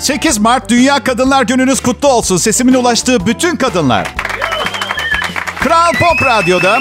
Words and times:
8 0.00 0.38
Mart 0.38 0.68
Dünya 0.68 1.04
Kadınlar 1.04 1.42
Gününüz 1.42 1.80
kutlu 1.80 2.08
olsun. 2.08 2.36
Sesimin 2.36 2.74
ulaştığı 2.74 3.26
bütün 3.26 3.56
kadınlar. 3.56 4.14
Kral 5.60 5.92
Pop 5.92 6.22
Radyo'da 6.22 6.78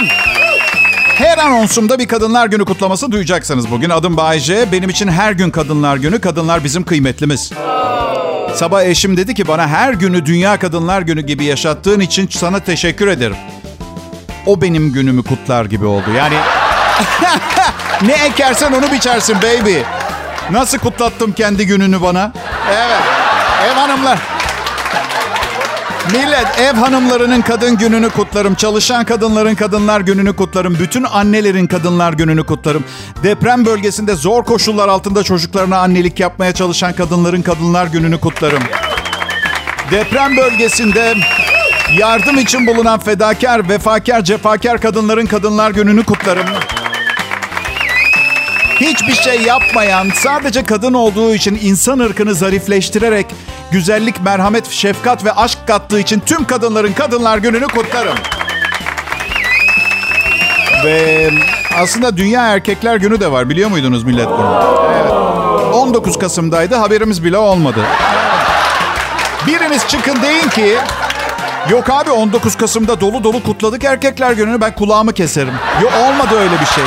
her 1.16 1.38
anonsumda 1.38 2.00
bir 2.00 2.08
Kadınlar 2.08 2.47
Günü 2.47 2.66
kutlaması 2.66 3.12
duyacaksınız 3.12 3.71
bugün. 3.71 3.89
Adım 3.89 4.18
Bayce. 4.18 4.71
Benim 4.71 4.89
için 4.89 5.07
her 5.07 5.32
gün 5.32 5.50
Kadınlar 5.50 5.97
Günü. 5.97 6.21
Kadınlar 6.21 6.64
bizim 6.64 6.84
kıymetlimiz. 6.84 7.52
Sabah 8.55 8.84
eşim 8.84 9.18
dedi 9.18 9.33
ki 9.33 9.47
bana 9.47 9.68
her 9.68 9.93
günü 9.93 10.25
Dünya 10.25 10.60
Kadınlar 10.60 11.01
Günü 11.01 11.21
gibi 11.21 11.46
yaşattığın 11.46 12.00
için 12.00 12.29
sana 12.32 12.60
teşekkür 12.60 13.07
ederim. 13.07 13.38
O 14.46 14.61
benim 14.61 14.93
günümü 14.93 15.24
kutlar 15.24 15.65
gibi 15.65 15.86
oldu. 15.86 16.11
Yani 16.18 16.36
ne 18.01 18.14
ekersen 18.14 18.71
onu 18.71 18.92
biçersin 18.92 19.36
baby. 19.36 19.78
Nasıl 20.52 20.78
kutlattım 20.78 21.32
kendi 21.32 21.66
gününü 21.66 22.02
bana? 22.02 22.32
Evet. 22.70 23.02
Ev 23.68 23.74
hanımlar. 23.74 24.20
Millet 26.12 26.60
ev 26.60 26.74
hanımlarının 26.74 27.42
kadın 27.42 27.78
gününü 27.78 28.10
kutlarım. 28.10 28.56
Çalışan 28.56 29.06
kadınların 29.06 29.56
kadınlar 29.56 30.02
gününü 30.02 30.36
kutlarım. 30.36 30.80
Bütün 30.80 31.04
annelerin 31.04 31.68
kadınlar 31.68 32.14
gününü 32.14 32.44
kutlarım. 32.44 32.84
Deprem 33.23 33.66
bölgesinde 33.66 34.16
zor 34.16 34.44
koşullar 34.44 34.88
altında 34.88 35.23
çocuklarına 35.23 35.78
annelik 35.78 36.20
yapmaya 36.20 36.53
çalışan 36.53 36.94
kadınların 36.94 37.42
kadınlar 37.42 37.86
gününü 37.86 38.20
kutlarım. 38.20 38.64
Deprem 39.92 40.38
bölgesinde 40.38 41.16
yardım 41.97 42.38
için 42.38 42.67
bulunan 42.67 43.00
fedakar, 43.00 43.70
vefakar, 43.70 44.23
cefakar 44.23 44.81
kadınların 44.81 45.25
kadınlar 45.25 45.72
gününü 45.72 46.03
kutlarım. 46.03 46.45
Hiçbir 48.81 49.14
şey 49.14 49.42
yapmayan, 49.42 50.09
sadece 50.16 50.64
kadın 50.64 50.94
olduğu 50.94 51.33
için 51.33 51.59
insan 51.61 51.99
ırkını 51.99 52.33
zarifleştirerek 52.35 53.25
güzellik, 53.72 54.23
merhamet, 54.23 54.69
şefkat 54.69 55.25
ve 55.25 55.31
aşk 55.31 55.59
kattığı 55.67 55.99
için 55.99 56.19
tüm 56.25 56.45
kadınların 56.45 56.94
Kadınlar 56.94 57.38
Günü'nü 57.38 57.67
kutlarım. 57.67 58.16
Ve 60.85 61.30
aslında 61.77 62.17
Dünya 62.17 62.47
Erkekler 62.47 62.95
Günü 62.95 63.19
de 63.19 63.31
var. 63.31 63.50
Biliyor 63.50 63.69
muydunuz 63.69 64.03
millet 64.03 64.27
bunu? 64.27 64.63
Evet. 65.02 65.11
19 65.73 66.19
Kasım'daydı. 66.19 66.75
Haberimiz 66.75 67.23
bile 67.23 67.38
olmadı. 67.38 67.80
Biriniz 69.47 69.88
çıkın 69.88 70.22
deyin 70.22 70.50
ki 70.50 70.77
Yok 71.69 71.89
abi 71.89 72.11
19 72.11 72.55
Kasım'da 72.55 73.02
dolu 73.02 73.23
dolu 73.23 73.44
kutladık 73.44 73.83
Erkekler 73.83 74.31
Günü'nü 74.31 74.61
ben 74.61 74.75
kulağımı 74.75 75.13
keserim. 75.13 75.53
Yok 75.81 75.91
olmadı 76.05 76.39
öyle 76.39 76.61
bir 76.61 76.66
şey. 76.66 76.83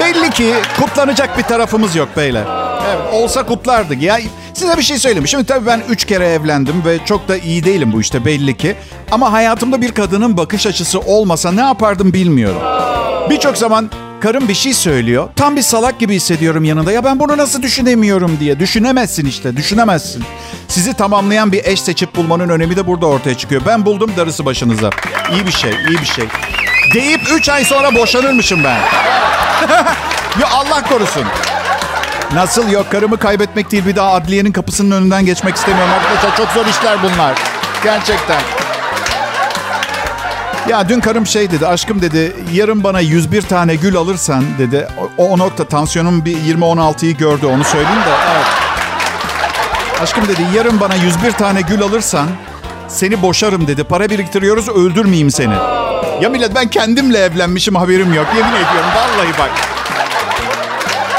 Belli 0.00 0.30
ki 0.30 0.54
kutlanacak 0.80 1.38
bir 1.38 1.42
tarafımız 1.42 1.96
yok 1.96 2.08
beyler. 2.16 2.44
Evet, 2.88 3.14
olsa 3.14 3.46
kutlardık. 3.46 4.02
Ya 4.02 4.18
size 4.54 4.76
bir 4.76 4.82
şey 4.82 4.98
söyleyeyim. 4.98 5.28
Şimdi 5.28 5.44
tabii 5.46 5.66
ben 5.66 5.82
üç 5.88 6.04
kere 6.04 6.26
evlendim 6.28 6.82
ve 6.84 6.98
çok 7.04 7.28
da 7.28 7.36
iyi 7.36 7.64
değilim 7.64 7.92
bu 7.92 8.00
işte 8.00 8.24
belli 8.24 8.56
ki. 8.56 8.74
Ama 9.10 9.32
hayatımda 9.32 9.80
bir 9.82 9.92
kadının 9.92 10.36
bakış 10.36 10.66
açısı 10.66 11.00
olmasa 11.00 11.52
ne 11.52 11.60
yapardım 11.60 12.12
bilmiyorum. 12.12 12.60
Birçok 13.30 13.58
zaman 13.58 13.90
karım 14.20 14.48
bir 14.48 14.54
şey 14.54 14.74
söylüyor. 14.74 15.28
Tam 15.36 15.56
bir 15.56 15.62
salak 15.62 15.98
gibi 15.98 16.14
hissediyorum 16.14 16.64
yanında. 16.64 16.92
Ya 16.92 17.04
ben 17.04 17.18
bunu 17.20 17.36
nasıl 17.36 17.62
düşünemiyorum 17.62 18.36
diye. 18.40 18.58
Düşünemezsin 18.58 19.26
işte, 19.26 19.56
düşünemezsin. 19.56 20.24
Sizi 20.68 20.94
tamamlayan 20.94 21.52
bir 21.52 21.64
eş 21.64 21.80
seçip 21.80 22.16
bulmanın 22.16 22.48
önemi 22.48 22.76
de 22.76 22.86
burada 22.86 23.06
ortaya 23.06 23.36
çıkıyor. 23.38 23.62
Ben 23.66 23.84
buldum 23.86 24.10
darısı 24.16 24.44
başınıza. 24.44 24.90
İyi 25.32 25.46
bir 25.46 25.52
şey, 25.52 25.70
iyi 25.70 25.98
bir 25.98 26.06
şey. 26.06 26.24
Deyip 26.94 27.20
3 27.32 27.48
ay 27.48 27.64
sonra 27.64 27.94
boşanırmışım 27.94 28.64
ben. 28.64 28.76
ya 30.40 30.48
Allah 30.52 30.82
korusun. 30.82 31.24
Nasıl 32.32 32.70
yok 32.70 32.90
karımı 32.90 33.18
kaybetmek 33.18 33.72
değil 33.72 33.86
bir 33.86 33.96
daha 33.96 34.12
adliyenin 34.12 34.52
kapısının 34.52 34.90
önünden 34.90 35.26
geçmek 35.26 35.56
istemiyorum 35.56 35.92
arkadaşlar. 35.94 36.36
Çok 36.36 36.48
zor 36.48 36.66
işler 36.66 36.98
bunlar. 37.02 37.38
Gerçekten. 37.84 38.40
Ya 40.68 40.88
dün 40.88 41.00
karım 41.00 41.26
şey 41.26 41.50
dedi 41.50 41.66
aşkım 41.66 42.02
dedi 42.02 42.36
yarın 42.52 42.84
bana 42.84 43.00
101 43.00 43.42
tane 43.42 43.74
gül 43.74 43.96
alırsan 43.96 44.44
dedi. 44.58 44.88
O, 45.18 45.24
o 45.24 45.38
nokta 45.38 45.64
tansiyonum 45.64 46.24
bir 46.24 46.36
20-16'yı 46.36 47.16
gördü 47.16 47.46
onu 47.46 47.64
söyleyeyim 47.64 48.00
de. 48.00 48.14
Evet. 48.34 48.46
Aşkım 50.02 50.28
dedi 50.28 50.42
yarın 50.54 50.80
bana 50.80 50.94
101 50.94 51.32
tane 51.32 51.60
gül 51.60 51.82
alırsan 51.82 52.26
seni 52.88 53.22
boşarım 53.22 53.66
dedi. 53.66 53.84
Para 53.84 54.10
biriktiriyoruz 54.10 54.68
öldürmeyeyim 54.68 55.30
seni. 55.30 55.54
Ya 56.20 56.28
millet 56.28 56.54
ben 56.54 56.68
kendimle 56.68 57.18
evlenmişim 57.18 57.74
haberim 57.74 58.14
yok. 58.14 58.26
Yemin 58.36 58.52
ediyorum 58.52 58.90
vallahi 58.96 59.38
bak. 59.38 59.50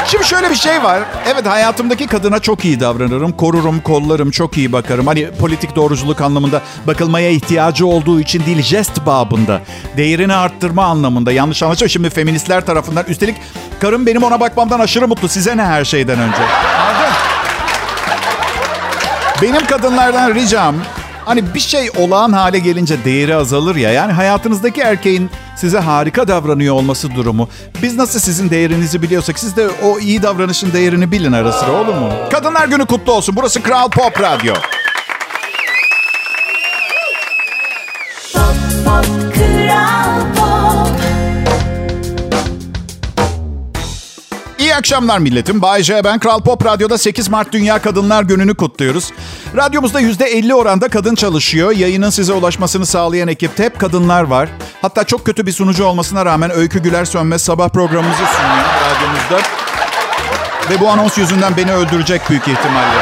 Şimdi 0.06 0.24
şöyle 0.24 0.50
bir 0.50 0.54
şey 0.54 0.82
var. 0.82 1.02
Evet 1.26 1.46
hayatımdaki 1.46 2.06
kadına 2.06 2.38
çok 2.38 2.64
iyi 2.64 2.80
davranırım. 2.80 3.32
Korurum, 3.32 3.80
kollarım, 3.80 4.30
çok 4.30 4.56
iyi 4.56 4.72
bakarım. 4.72 5.06
Hani 5.06 5.30
politik 5.30 5.76
doğruculuk 5.76 6.20
anlamında 6.20 6.60
bakılmaya 6.86 7.30
ihtiyacı 7.30 7.86
olduğu 7.86 8.20
için 8.20 8.46
değil, 8.46 8.62
jest 8.62 9.06
babında. 9.06 9.60
Değerini 9.96 10.34
arttırma 10.34 10.84
anlamında. 10.84 11.32
Yanlış 11.32 11.62
anlaşılma. 11.62 11.88
Şimdi 11.88 12.10
feministler 12.10 12.66
tarafından. 12.66 13.04
Üstelik 13.08 13.36
karım 13.80 14.06
benim 14.06 14.22
ona 14.22 14.40
bakmamdan 14.40 14.80
aşırı 14.80 15.08
mutlu. 15.08 15.28
Size 15.28 15.56
ne 15.56 15.64
her 15.64 15.84
şeyden 15.84 16.18
önce? 16.18 16.42
Benim 19.42 19.66
kadınlardan 19.66 20.34
ricam 20.34 20.74
Hani 21.28 21.54
bir 21.54 21.60
şey 21.60 21.90
olağan 21.98 22.32
hale 22.32 22.58
gelince 22.58 23.04
değeri 23.04 23.36
azalır 23.36 23.76
ya. 23.76 23.90
Yani 23.90 24.12
hayatınızdaki 24.12 24.80
erkeğin 24.80 25.30
size 25.56 25.78
harika 25.78 26.28
davranıyor 26.28 26.74
olması 26.74 27.14
durumu. 27.14 27.48
Biz 27.82 27.96
nasıl 27.96 28.20
sizin 28.20 28.50
değerinizi 28.50 29.02
biliyorsak 29.02 29.38
siz 29.38 29.56
de 29.56 29.68
o 29.84 29.98
iyi 29.98 30.22
davranışın 30.22 30.72
değerini 30.72 31.10
bilin 31.10 31.32
ara 31.32 31.52
sıra 31.52 31.72
olur 31.72 31.94
mu? 31.94 32.12
Kadınlar 32.32 32.68
günü 32.68 32.86
kutlu 32.86 33.12
olsun. 33.12 33.36
Burası 33.36 33.62
Kral 33.62 33.88
Pop 33.88 34.20
Radyo. 34.20 34.54
İyi 44.68 44.74
akşamlar 44.74 45.18
milletim. 45.18 45.62
Bay 45.62 45.82
J. 45.82 46.04
Ben 46.04 46.18
Kral 46.18 46.40
Pop 46.40 46.64
Radyo'da 46.64 46.98
8 46.98 47.28
Mart 47.28 47.52
Dünya 47.52 47.82
Kadınlar 47.82 48.22
Günü'nü 48.22 48.54
kutluyoruz. 48.54 49.10
Radyomuzda 49.56 50.00
%50 50.00 50.54
oranda 50.54 50.88
kadın 50.88 51.14
çalışıyor. 51.14 51.70
Yayının 51.72 52.10
size 52.10 52.32
ulaşmasını 52.32 52.86
sağlayan 52.86 53.28
ekipte 53.28 53.64
hep 53.64 53.80
kadınlar 53.80 54.22
var. 54.22 54.48
Hatta 54.82 55.04
çok 55.04 55.26
kötü 55.26 55.46
bir 55.46 55.52
sunucu 55.52 55.84
olmasına 55.84 56.26
rağmen 56.26 56.50
Öykü 56.50 56.82
Güler 56.82 57.04
Sönmez 57.04 57.42
sabah 57.42 57.68
programımızı 57.68 58.16
sunuyor 58.18 58.64
radyomuzda. 58.64 59.48
Ve 60.70 60.80
bu 60.80 60.88
anons 60.88 61.18
yüzünden 61.18 61.56
beni 61.56 61.72
öldürecek 61.72 62.30
büyük 62.30 62.48
ihtimalle. 62.48 62.98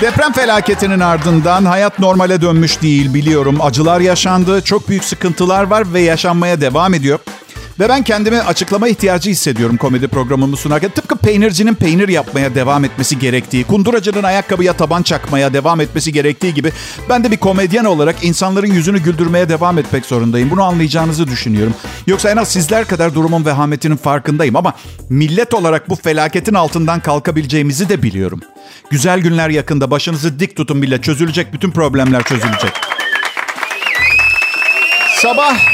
Deprem 0.00 0.32
felaketinin 0.32 1.00
ardından 1.00 1.64
hayat 1.64 1.98
normale 1.98 2.40
dönmüş 2.40 2.82
değil 2.82 3.14
biliyorum. 3.14 3.58
Acılar 3.60 4.00
yaşandı, 4.00 4.62
çok 4.62 4.88
büyük 4.88 5.04
sıkıntılar 5.04 5.62
var 5.62 5.94
ve 5.94 6.00
yaşanmaya 6.00 6.60
devam 6.60 6.94
ediyor. 6.94 7.18
Ve 7.80 7.88
ben 7.88 8.02
kendimi 8.02 8.40
açıklama 8.40 8.88
ihtiyacı 8.88 9.30
hissediyorum 9.30 9.76
komedi 9.76 10.08
programımı 10.08 10.56
sunarken. 10.56 10.90
Tıpkı 10.90 11.16
peynircinin 11.16 11.74
peynir 11.74 12.08
yapmaya 12.08 12.54
devam 12.54 12.84
etmesi 12.84 13.18
gerektiği, 13.18 13.64
kunduracının 13.64 14.22
ayakkabıya 14.22 14.72
taban 14.72 15.02
çakmaya 15.02 15.52
devam 15.52 15.80
etmesi 15.80 16.12
gerektiği 16.12 16.54
gibi 16.54 16.72
ben 17.08 17.24
de 17.24 17.30
bir 17.30 17.36
komedyen 17.36 17.84
olarak 17.84 18.24
insanların 18.24 18.66
yüzünü 18.66 19.02
güldürmeye 19.02 19.48
devam 19.48 19.78
etmek 19.78 20.06
zorundayım. 20.06 20.50
Bunu 20.50 20.62
anlayacağınızı 20.62 21.28
düşünüyorum. 21.28 21.74
Yoksa 22.06 22.30
en 22.30 22.36
az 22.36 22.48
sizler 22.48 22.84
kadar 22.84 23.14
durumun 23.14 23.44
vehametinin 23.44 23.96
farkındayım 23.96 24.56
ama 24.56 24.74
millet 25.08 25.54
olarak 25.54 25.88
bu 25.88 25.96
felaketin 25.96 26.54
altından 26.54 27.00
kalkabileceğimizi 27.00 27.88
de 27.88 28.02
biliyorum. 28.02 28.40
Güzel 28.90 29.20
günler 29.20 29.50
yakında. 29.50 29.90
Başınızı 29.90 30.40
dik 30.40 30.56
tutun 30.56 30.82
bile. 30.82 31.00
Çözülecek. 31.00 31.52
Bütün 31.52 31.70
problemler 31.70 32.22
çözülecek. 32.22 32.72
Sabah 35.22 35.71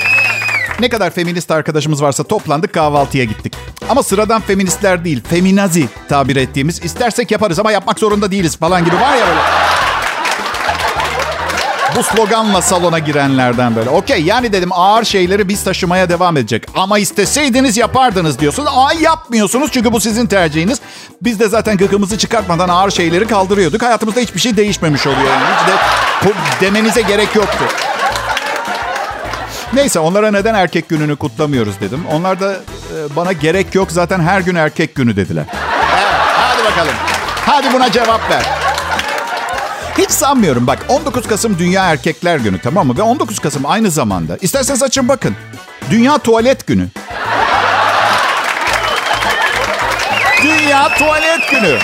ne 0.81 0.88
kadar 0.88 1.11
feminist 1.11 1.50
arkadaşımız 1.50 2.02
varsa 2.02 2.25
toplandık 2.25 2.73
kahvaltıya 2.73 3.25
gittik. 3.25 3.52
Ama 3.88 4.02
sıradan 4.02 4.41
feministler 4.41 5.05
değil, 5.05 5.23
feminazi 5.31 5.88
tabir 6.08 6.37
ettiğimiz 6.37 6.85
istersek 6.85 7.31
yaparız 7.31 7.58
ama 7.58 7.73
yapmak 7.73 7.99
zorunda 7.99 8.31
değiliz 8.31 8.56
falan 8.56 8.85
gibi 8.85 8.97
var 8.97 9.17
ya 9.17 9.26
böyle. 9.26 9.41
Bu 11.97 12.02
sloganla 12.02 12.62
salona 12.62 12.99
girenlerden 12.99 13.76
böyle. 13.76 13.91
Okey 13.91 14.23
yani 14.23 14.52
dedim 14.52 14.73
ağır 14.73 15.05
şeyleri 15.05 15.49
biz 15.49 15.64
taşımaya 15.64 16.08
devam 16.08 16.37
edecek. 16.37 16.67
Ama 16.75 16.99
isteseydiniz 16.99 17.76
yapardınız 17.76 18.38
diyorsunuz. 18.38 18.69
Aa 18.73 18.93
yapmıyorsunuz 18.93 19.70
çünkü 19.73 19.93
bu 19.93 20.00
sizin 20.00 20.26
tercihiniz. 20.26 20.81
Biz 21.23 21.41
de 21.41 21.49
zaten 21.49 21.76
gıkımızı 21.76 22.19
çıkartmadan 22.19 22.69
ağır 22.69 22.91
şeyleri 22.91 23.26
kaldırıyorduk. 23.26 23.82
Hayatımızda 23.82 24.20
hiçbir 24.20 24.41
şey 24.41 24.56
değişmemiş 24.56 25.06
oluyor. 25.06 25.31
Yani. 25.31 25.44
Hiç 25.44 25.69
de 26.29 26.35
demenize 26.67 27.02
gerek 27.02 27.35
yoktu. 27.35 27.64
Neyse 29.75 29.99
onlara 29.99 30.31
neden 30.31 30.55
erkek 30.55 30.88
gününü 30.88 31.17
kutlamıyoruz 31.17 31.81
dedim. 31.81 32.00
Onlar 32.12 32.41
da 32.41 32.53
e, 32.53 33.17
bana 33.17 33.32
gerek 33.32 33.75
yok 33.75 33.93
zaten 33.93 34.20
her 34.20 34.41
gün 34.41 34.55
erkek 34.55 34.94
günü 34.94 35.17
dediler. 35.17 35.44
Evet, 35.94 36.06
hadi 36.37 36.65
bakalım. 36.65 36.94
Hadi 37.47 37.73
buna 37.73 37.93
cevap 37.93 38.31
ver. 38.31 38.43
Hiç 39.99 40.11
sanmıyorum. 40.11 40.67
Bak 40.67 40.79
19 40.88 41.26
Kasım 41.26 41.59
Dünya 41.59 41.85
Erkekler 41.85 42.37
Günü 42.38 42.61
tamam 42.61 42.87
mı? 42.87 42.97
Ve 42.99 43.03
19 43.03 43.38
Kasım 43.38 43.67
aynı 43.67 43.91
zamanda. 43.91 44.37
İsterseniz 44.41 44.82
açın 44.82 45.09
bakın. 45.09 45.37
Dünya 45.91 46.19
Tuvalet 46.19 46.67
Günü. 46.67 46.88
Dünya 50.43 50.88
Tuvalet 50.99 51.50
Günü. 51.50 51.79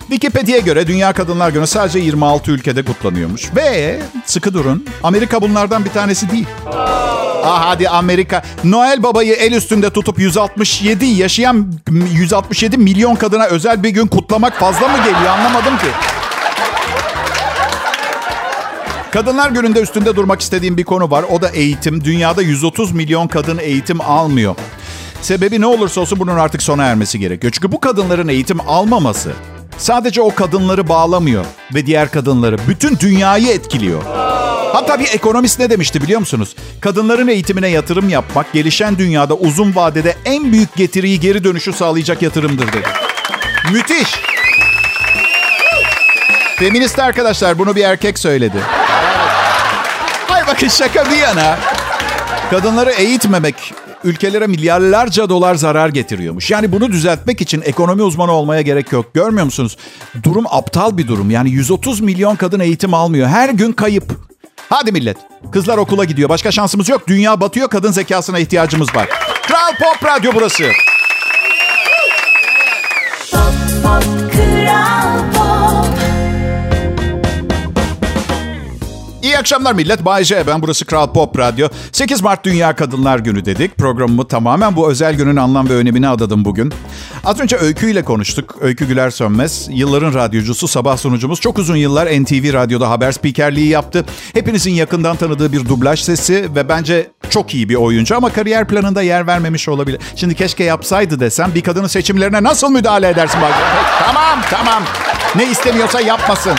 Wikipedia'ya 0.00 0.60
göre 0.60 0.86
Dünya 0.86 1.12
Kadınlar 1.12 1.50
Günü 1.50 1.66
sadece 1.66 1.98
26 1.98 2.50
ülkede 2.50 2.82
kutlanıyormuş. 2.84 3.54
Ve 3.56 4.00
sıkı 4.34 4.54
durun 4.54 4.86
Amerika 5.02 5.42
bunlardan 5.42 5.84
bir 5.84 5.90
tanesi 5.90 6.30
değil. 6.30 6.46
Ah 7.44 7.64
hadi 7.66 7.88
Amerika. 7.88 8.42
Noel 8.64 9.02
Baba'yı 9.02 9.34
el 9.34 9.52
üstünde 9.52 9.90
tutup 9.90 10.18
167 10.18 11.04
yaşayan 11.04 11.72
167 12.12 12.78
milyon 12.78 13.14
kadına 13.14 13.44
özel 13.44 13.82
bir 13.82 13.90
gün 13.90 14.06
kutlamak 14.06 14.58
fazla 14.60 14.88
mı 14.88 14.96
geliyor 14.96 15.26
anlamadım 15.38 15.78
ki. 15.78 15.86
Kadınlar 19.10 19.50
gününde 19.50 19.80
üstünde 19.80 20.16
durmak 20.16 20.40
istediğim 20.40 20.76
bir 20.76 20.84
konu 20.84 21.10
var. 21.10 21.24
O 21.30 21.42
da 21.42 21.48
eğitim. 21.48 22.04
Dünyada 22.04 22.42
130 22.42 22.92
milyon 22.92 23.28
kadın 23.28 23.58
eğitim 23.58 24.00
almıyor. 24.00 24.56
Sebebi 25.20 25.60
ne 25.60 25.66
olursa 25.66 26.00
olsun 26.00 26.20
bunun 26.20 26.36
artık 26.36 26.62
sona 26.62 26.84
ermesi 26.84 27.18
gerekiyor. 27.18 27.52
Çünkü 27.52 27.72
bu 27.72 27.80
kadınların 27.80 28.28
eğitim 28.28 28.60
almaması 28.60 29.32
sadece 29.78 30.22
o 30.22 30.34
kadınları 30.34 30.88
bağlamıyor 30.88 31.44
ve 31.74 31.86
diğer 31.86 32.10
kadınları 32.10 32.56
bütün 32.68 32.98
dünyayı 32.98 33.48
etkiliyor. 33.48 34.02
Hatta 34.72 35.00
bir 35.00 35.08
ekonomist 35.14 35.58
ne 35.58 35.70
demişti 35.70 36.02
biliyor 36.02 36.20
musunuz? 36.20 36.56
Kadınların 36.80 37.28
eğitimine 37.28 37.68
yatırım 37.68 38.08
yapmak 38.08 38.52
gelişen 38.52 38.98
dünyada 38.98 39.34
uzun 39.34 39.74
vadede 39.74 40.16
en 40.24 40.52
büyük 40.52 40.76
getiriyi 40.76 41.20
geri 41.20 41.44
dönüşü 41.44 41.72
sağlayacak 41.72 42.22
yatırımdır 42.22 42.68
dedi. 42.68 42.82
Müthiş. 43.72 44.14
Feminist 46.56 46.98
arkadaşlar 46.98 47.58
bunu 47.58 47.76
bir 47.76 47.84
erkek 47.84 48.18
söyledi. 48.18 48.58
Hay 50.28 50.46
bakın 50.46 50.68
şaka 50.68 51.10
bir 51.10 51.16
yana. 51.16 51.58
Kadınları 52.50 52.90
eğitmemek 52.90 53.74
ülkelere 54.04 54.46
milyarlarca 54.46 55.28
dolar 55.28 55.54
zarar 55.54 55.88
getiriyormuş. 55.88 56.50
Yani 56.50 56.72
bunu 56.72 56.92
düzeltmek 56.92 57.40
için 57.40 57.62
ekonomi 57.64 58.02
uzmanı 58.02 58.32
olmaya 58.32 58.60
gerek 58.60 58.92
yok. 58.92 59.14
Görmüyor 59.14 59.44
musunuz? 59.44 59.76
Durum 60.22 60.44
aptal 60.50 60.98
bir 60.98 61.08
durum. 61.08 61.30
Yani 61.30 61.50
130 61.50 62.00
milyon 62.00 62.36
kadın 62.36 62.60
eğitim 62.60 62.94
almıyor. 62.94 63.28
Her 63.28 63.48
gün 63.48 63.72
kayıp. 63.72 64.04
Hadi 64.68 64.92
millet. 64.92 65.16
Kızlar 65.52 65.78
okula 65.78 66.04
gidiyor. 66.04 66.28
Başka 66.28 66.50
şansımız 66.50 66.88
yok. 66.88 67.08
Dünya 67.08 67.40
batıyor. 67.40 67.68
Kadın 67.68 67.92
zekasına 67.92 68.38
ihtiyacımız 68.38 68.94
var. 68.94 69.08
Kral 69.46 69.72
Pop 69.80 70.04
Radyo 70.04 70.32
burası. 70.34 70.64
Pop, 73.30 73.42
pop, 73.82 74.32
kral 74.32 75.33
İyi 79.24 79.38
akşamlar 79.38 79.72
millet. 79.72 80.04
Bay 80.04 80.24
J. 80.24 80.46
Ben 80.46 80.62
burası 80.62 80.84
Kral 80.84 81.12
Pop 81.12 81.38
Radyo. 81.38 81.68
8 81.92 82.22
Mart 82.22 82.44
Dünya 82.44 82.76
Kadınlar 82.76 83.18
Günü 83.18 83.44
dedik. 83.44 83.78
Programımı 83.78 84.28
tamamen 84.28 84.76
bu 84.76 84.90
özel 84.90 85.14
günün 85.14 85.36
anlam 85.36 85.68
ve 85.68 85.74
önemine 85.74 86.08
adadım 86.08 86.44
bugün. 86.44 86.72
Az 87.24 87.40
önce 87.40 87.56
Öykü 87.56 87.90
ile 87.90 88.04
konuştuk. 88.04 88.56
Öykü 88.60 88.86
Güler 88.86 89.10
Sönmez. 89.10 89.68
Yılların 89.70 90.14
radyocusu, 90.14 90.68
sabah 90.68 90.96
sunucumuz. 90.96 91.40
Çok 91.40 91.58
uzun 91.58 91.76
yıllar 91.76 92.06
NTV 92.06 92.52
Radyo'da 92.52 92.90
haber 92.90 93.12
spikerliği 93.12 93.68
yaptı. 93.68 94.04
Hepinizin 94.34 94.72
yakından 94.72 95.16
tanıdığı 95.16 95.52
bir 95.52 95.68
dublaj 95.68 96.00
sesi 96.00 96.54
ve 96.54 96.68
bence 96.68 97.10
çok 97.30 97.54
iyi 97.54 97.68
bir 97.68 97.74
oyuncu 97.74 98.16
ama 98.16 98.32
kariyer 98.32 98.68
planında 98.68 99.02
yer 99.02 99.26
vermemiş 99.26 99.68
olabilir. 99.68 100.00
Şimdi 100.16 100.34
keşke 100.34 100.64
yapsaydı 100.64 101.20
desem 101.20 101.54
bir 101.54 101.62
kadının 101.62 101.86
seçimlerine 101.86 102.42
nasıl 102.42 102.70
müdahale 102.70 103.08
edersin? 103.08 103.38
Tamam, 104.06 104.38
tamam. 104.50 104.82
Ne 105.36 105.50
istemiyorsa 105.50 106.00
yapmasın. 106.00 106.52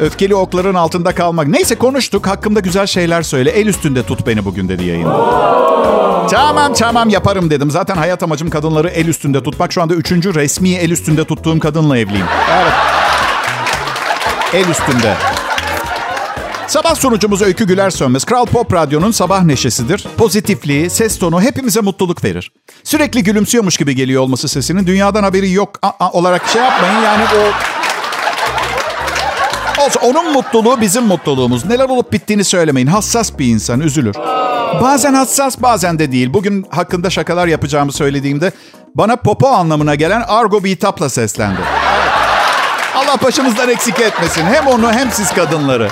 Öfkeli 0.00 0.34
okların 0.34 0.74
altında 0.74 1.14
kalmak. 1.14 1.48
Neyse 1.48 1.74
konuştuk. 1.74 2.26
Hakkımda 2.26 2.60
güzel 2.60 2.86
şeyler 2.86 3.22
söyle. 3.22 3.50
El 3.50 3.66
üstünde 3.66 4.02
tut 4.02 4.26
beni 4.26 4.44
bugün 4.44 4.68
dedi 4.68 4.84
yayında. 4.84 5.30
Tamam 6.30 6.74
tamam 6.74 7.08
yaparım 7.08 7.50
dedim. 7.50 7.70
Zaten 7.70 7.96
hayat 7.96 8.22
amacım 8.22 8.50
kadınları 8.50 8.88
el 8.88 9.06
üstünde 9.08 9.42
tutmak. 9.42 9.72
Şu 9.72 9.82
anda 9.82 9.94
üçüncü 9.94 10.34
resmi 10.34 10.70
el 10.74 10.90
üstünde 10.90 11.24
tuttuğum 11.24 11.58
kadınla 11.58 11.98
evliyim. 11.98 12.26
Evet. 12.62 12.72
El 14.54 14.68
üstünde. 14.70 15.14
Sabah 16.66 16.94
sunucumuz 16.94 17.42
Öykü 17.42 17.66
Güler 17.66 17.90
Sönmez. 17.90 18.24
Kral 18.24 18.46
Pop 18.46 18.72
Radyo'nun 18.74 19.10
sabah 19.10 19.42
neşesidir. 19.42 20.06
Pozitifliği, 20.16 20.90
ses 20.90 21.18
tonu 21.18 21.42
hepimize 21.42 21.80
mutluluk 21.80 22.24
verir. 22.24 22.52
Sürekli 22.84 23.22
gülümsüyormuş 23.22 23.76
gibi 23.76 23.94
geliyor 23.94 24.22
olması 24.22 24.48
sesinin. 24.48 24.86
Dünyadan 24.86 25.22
haberi 25.22 25.52
yok 25.52 25.70
a- 25.82 26.10
olarak 26.10 26.48
şey 26.48 26.62
yapmayın. 26.62 27.02
Yani 27.04 27.24
o 27.24 27.79
Olsun 29.86 30.00
onun 30.02 30.32
mutluluğu 30.32 30.80
bizim 30.80 31.04
mutluluğumuz. 31.04 31.64
Neler 31.64 31.88
olup 31.88 32.12
bittiğini 32.12 32.44
söylemeyin. 32.44 32.86
Hassas 32.86 33.38
bir 33.38 33.46
insan 33.46 33.80
üzülür. 33.80 34.14
Bazen 34.82 35.14
hassas 35.14 35.62
bazen 35.62 35.98
de 35.98 36.12
değil. 36.12 36.32
Bugün 36.32 36.66
hakkında 36.70 37.10
şakalar 37.10 37.46
yapacağımı 37.46 37.92
söylediğimde 37.92 38.52
bana 38.94 39.16
popo 39.16 39.48
anlamına 39.48 39.94
gelen 39.94 40.24
argo 40.28 40.64
bir 40.64 40.70
hitapla 40.70 41.08
seslendi. 41.08 41.60
Allah 42.94 43.16
başımızdan 43.22 43.68
eksik 43.68 44.00
etmesin. 44.00 44.44
Hem 44.44 44.66
onu 44.66 44.92
hem 44.92 45.10
siz 45.10 45.32
kadınları. 45.32 45.88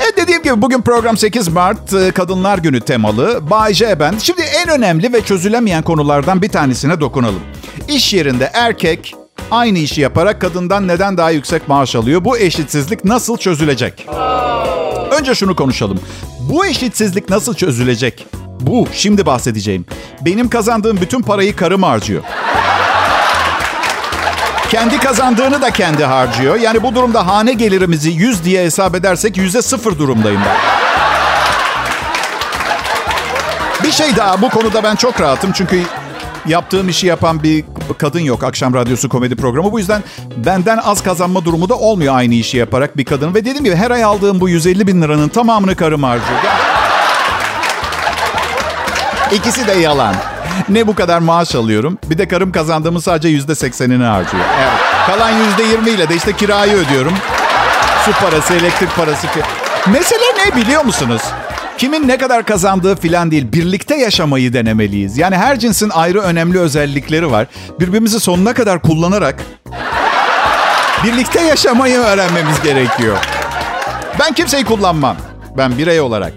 Evet 0.00 0.16
dediğim 0.16 0.42
gibi 0.42 0.62
bugün 0.62 0.82
program 0.82 1.16
8 1.16 1.48
Mart 1.48 1.92
e, 1.92 2.10
Kadınlar 2.10 2.58
Günü 2.58 2.80
temalı. 2.80 3.50
Bay 3.50 3.74
J 3.74 4.00
ben. 4.00 4.14
Şimdi 4.18 4.42
en 4.42 4.68
önemli 4.68 5.12
ve 5.12 5.24
çözülemeyen 5.24 5.82
konulardan 5.82 6.42
bir 6.42 6.48
tanesine 6.48 7.00
dokunalım. 7.00 7.40
İş 7.88 8.14
yerinde 8.14 8.50
erkek 8.54 9.14
aynı 9.52 9.78
işi 9.78 10.00
yaparak 10.00 10.40
kadından 10.40 10.88
neden 10.88 11.16
daha 11.16 11.30
yüksek 11.30 11.68
maaş 11.68 11.96
alıyor? 11.96 12.24
Bu 12.24 12.38
eşitsizlik 12.38 13.04
nasıl 13.04 13.36
çözülecek? 13.36 14.06
Önce 15.18 15.34
şunu 15.34 15.56
konuşalım. 15.56 16.00
Bu 16.40 16.66
eşitsizlik 16.66 17.28
nasıl 17.30 17.54
çözülecek? 17.54 18.26
Bu, 18.60 18.88
şimdi 18.92 19.26
bahsedeceğim. 19.26 19.84
Benim 20.20 20.48
kazandığım 20.48 21.00
bütün 21.00 21.22
parayı 21.22 21.56
karım 21.56 21.82
harcıyor. 21.82 22.22
Kendi 24.70 24.98
kazandığını 24.98 25.62
da 25.62 25.70
kendi 25.70 26.04
harcıyor. 26.04 26.56
Yani 26.56 26.82
bu 26.82 26.94
durumda 26.94 27.26
hane 27.26 27.52
gelirimizi 27.52 28.10
100 28.10 28.44
diye 28.44 28.64
hesap 28.64 28.94
edersek 28.94 29.36
yüzde 29.36 29.62
sıfır 29.62 29.98
durumdayım 29.98 30.40
ben. 30.46 30.56
Bir 33.84 33.92
şey 33.92 34.16
daha 34.16 34.42
bu 34.42 34.50
konuda 34.50 34.82
ben 34.82 34.96
çok 34.96 35.20
rahatım 35.20 35.52
çünkü 35.52 35.82
yaptığım 36.46 36.88
işi 36.88 37.06
yapan 37.06 37.42
bir 37.42 37.64
kadın 37.98 38.20
yok. 38.20 38.44
Akşam 38.44 38.74
radyosu 38.74 39.08
komedi 39.08 39.36
programı. 39.36 39.72
Bu 39.72 39.78
yüzden 39.78 40.02
benden 40.36 40.78
az 40.78 41.02
kazanma 41.02 41.44
durumu 41.44 41.68
da 41.68 41.74
olmuyor 41.74 42.16
aynı 42.16 42.34
işi 42.34 42.56
yaparak 42.56 42.96
bir 42.96 43.04
kadın. 43.04 43.34
Ve 43.34 43.40
dediğim 43.40 43.64
gibi 43.64 43.76
her 43.76 43.90
ay 43.90 44.04
aldığım 44.04 44.40
bu 44.40 44.48
150 44.48 44.86
bin 44.86 45.02
liranın 45.02 45.28
tamamını 45.28 45.76
karım 45.76 46.02
harcıyor. 46.02 46.38
İkisi 49.32 49.66
de 49.66 49.72
yalan. 49.72 50.14
Ne 50.68 50.86
bu 50.86 50.94
kadar 50.94 51.18
maaş 51.18 51.54
alıyorum. 51.54 51.98
Bir 52.10 52.18
de 52.18 52.28
karım 52.28 52.52
kazandığımı 52.52 53.00
sadece 53.00 53.28
yüzde 53.28 53.54
seksenini 53.54 54.04
harcıyor. 54.04 54.44
Evet. 54.60 54.72
Kalan 55.06 55.30
yüzde 55.30 55.62
yirmi 55.62 55.90
ile 55.90 56.08
de 56.08 56.16
işte 56.16 56.32
kirayı 56.32 56.72
ödüyorum. 56.72 57.12
Su 58.04 58.12
parası, 58.12 58.54
elektrik 58.54 58.96
parası. 58.96 59.26
Mesele 59.86 60.46
ne 60.46 60.56
biliyor 60.56 60.84
musunuz? 60.84 61.22
Kimin 61.78 62.08
ne 62.08 62.18
kadar 62.18 62.44
kazandığı 62.44 62.96
filan 62.96 63.30
değil. 63.30 63.52
Birlikte 63.52 63.96
yaşamayı 63.96 64.52
denemeliyiz. 64.52 65.18
Yani 65.18 65.36
her 65.36 65.58
cinsin 65.58 65.90
ayrı 65.90 66.20
önemli 66.20 66.58
özellikleri 66.58 67.30
var. 67.30 67.46
Birbirimizi 67.80 68.20
sonuna 68.20 68.54
kadar 68.54 68.82
kullanarak 68.82 69.36
birlikte 71.04 71.40
yaşamayı 71.40 71.98
öğrenmemiz 71.98 72.62
gerekiyor. 72.62 73.16
Ben 74.20 74.32
kimseyi 74.32 74.64
kullanmam. 74.64 75.16
Ben 75.58 75.78
birey 75.78 76.00
olarak. 76.00 76.32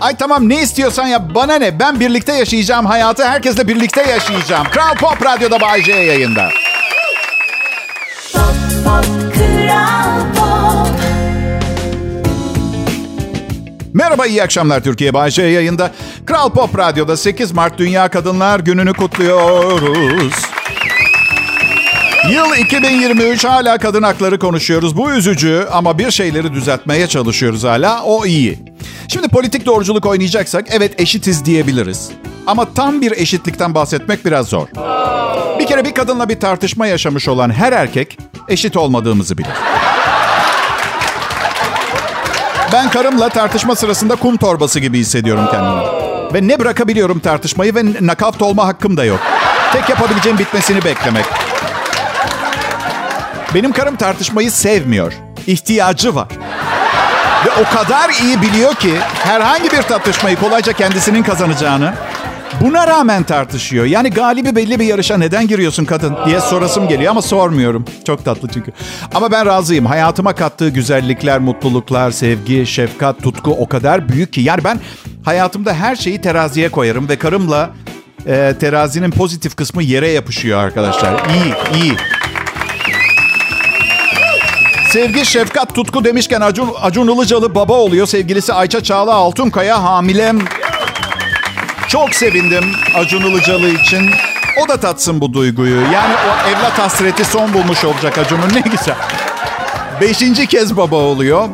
Ay 0.00 0.16
tamam 0.16 0.48
ne 0.48 0.62
istiyorsan 0.62 1.06
ya 1.06 1.34
bana 1.34 1.54
ne? 1.54 1.80
Ben 1.80 2.00
birlikte 2.00 2.32
yaşayacağım 2.32 2.86
hayatı 2.86 3.24
herkesle 3.28 3.68
birlikte 3.68 4.02
yaşayacağım. 4.02 4.66
Kral 4.72 4.94
Pop 4.94 5.24
Radyo'da 5.26 5.60
Bay 5.60 5.82
J 5.82 5.92
yayında. 5.92 6.48
Pop, 8.32 8.42
pop, 8.84 9.04
kral 9.34 10.19
Merhaba, 13.94 14.26
iyi 14.26 14.42
akşamlar 14.42 14.84
Türkiye. 14.84 15.14
Bay 15.14 15.30
J 15.30 15.42
yayında. 15.42 15.90
Kral 16.26 16.50
Pop 16.50 16.78
Radyo'da 16.78 17.16
8 17.16 17.52
Mart 17.52 17.78
Dünya 17.78 18.08
Kadınlar 18.08 18.60
Günü'nü 18.60 18.92
kutluyoruz. 18.92 20.34
Yıl 22.30 22.56
2023 22.56 23.44
hala 23.44 23.78
kadın 23.78 24.02
hakları 24.02 24.38
konuşuyoruz. 24.38 24.96
Bu 24.96 25.12
üzücü 25.12 25.66
ama 25.72 25.98
bir 25.98 26.10
şeyleri 26.10 26.52
düzeltmeye 26.52 27.06
çalışıyoruz 27.06 27.64
hala. 27.64 28.02
O 28.02 28.26
iyi. 28.26 28.58
Şimdi 29.08 29.28
politik 29.28 29.66
doğruculuk 29.66 30.06
oynayacaksak 30.06 30.66
evet 30.70 31.00
eşitiz 31.00 31.44
diyebiliriz. 31.44 32.10
Ama 32.46 32.74
tam 32.74 33.00
bir 33.00 33.12
eşitlikten 33.12 33.74
bahsetmek 33.74 34.24
biraz 34.24 34.48
zor. 34.48 34.66
Bir 35.58 35.66
kere 35.66 35.84
bir 35.84 35.94
kadınla 35.94 36.28
bir 36.28 36.40
tartışma 36.40 36.86
yaşamış 36.86 37.28
olan 37.28 37.50
her 37.50 37.72
erkek 37.72 38.18
eşit 38.48 38.76
olmadığımızı 38.76 39.38
bilir. 39.38 39.50
Ben 42.72 42.90
karımla 42.90 43.28
tartışma 43.28 43.76
sırasında 43.76 44.16
kum 44.16 44.36
torbası 44.36 44.80
gibi 44.80 44.98
hissediyorum 44.98 45.44
kendimi. 45.50 45.82
Ve 46.34 46.48
ne 46.48 46.58
bırakabiliyorum 46.58 47.18
tartışmayı 47.18 47.74
ve 47.74 47.84
nakavt 48.00 48.42
olma 48.42 48.66
hakkım 48.66 48.96
da 48.96 49.04
yok. 49.04 49.20
Tek 49.72 49.88
yapabileceğim 49.88 50.38
bitmesini 50.38 50.84
beklemek. 50.84 51.24
Benim 53.54 53.72
karım 53.72 53.96
tartışmayı 53.96 54.50
sevmiyor. 54.50 55.12
İhtiyacı 55.46 56.14
var. 56.14 56.28
Ve 57.46 57.50
o 57.50 57.74
kadar 57.74 58.10
iyi 58.22 58.42
biliyor 58.42 58.74
ki 58.74 58.94
herhangi 59.24 59.70
bir 59.72 59.82
tartışmayı 59.82 60.36
kolayca 60.36 60.72
kendisinin 60.72 61.22
kazanacağını 61.22 61.94
Buna 62.60 62.86
rağmen 62.86 63.22
tartışıyor. 63.22 63.84
Yani 63.84 64.10
galibi 64.10 64.56
belli 64.56 64.80
bir 64.80 64.84
yarışa 64.84 65.16
neden 65.16 65.46
giriyorsun 65.48 65.84
kadın 65.84 66.16
diye 66.26 66.40
sorasım 66.40 66.88
geliyor 66.88 67.10
ama 67.10 67.22
sormuyorum. 67.22 67.84
Çok 68.06 68.24
tatlı 68.24 68.48
çünkü. 68.48 68.72
Ama 69.14 69.32
ben 69.32 69.46
razıyım. 69.46 69.86
Hayatıma 69.86 70.34
kattığı 70.34 70.68
güzellikler, 70.68 71.38
mutluluklar, 71.38 72.10
sevgi, 72.10 72.66
şefkat, 72.66 73.22
tutku 73.22 73.50
o 73.50 73.68
kadar 73.68 74.08
büyük 74.08 74.32
ki. 74.32 74.40
Yani 74.40 74.64
ben 74.64 74.80
hayatımda 75.24 75.74
her 75.74 75.96
şeyi 75.96 76.20
teraziye 76.20 76.68
koyarım 76.68 77.08
ve 77.08 77.18
karımla 77.18 77.70
e, 78.26 78.54
terazinin 78.60 79.10
pozitif 79.10 79.56
kısmı 79.56 79.82
yere 79.82 80.08
yapışıyor 80.08 80.58
arkadaşlar. 80.58 81.12
İyi, 81.12 81.82
iyi. 81.82 81.92
Sevgi, 84.90 85.26
şefkat, 85.26 85.74
tutku 85.74 86.04
demişken 86.04 86.40
Acun, 86.40 86.70
Acun 86.82 87.08
Ilıcalı 87.08 87.54
baba 87.54 87.72
oluyor. 87.72 88.06
Sevgilisi 88.06 88.52
Ayça 88.52 88.82
Çağla 88.82 89.14
Altunkaya 89.14 89.82
hamilem. 89.82 90.38
Çok 91.90 92.14
sevindim 92.14 92.64
Acun 92.94 93.20
Ilıcalı 93.20 93.68
için. 93.68 94.10
O 94.64 94.68
da 94.68 94.76
tatsın 94.76 95.20
bu 95.20 95.32
duyguyu. 95.32 95.80
Yani 95.80 96.14
o 96.14 96.48
evlat 96.48 96.78
hasreti 96.78 97.24
son 97.24 97.54
bulmuş 97.54 97.84
olacak 97.84 98.18
Acun'un 98.18 98.48
ne 98.54 98.60
güzel. 98.60 98.94
Beşinci 100.00 100.46
kez 100.46 100.76
baba 100.76 100.96
oluyor. 100.96 101.48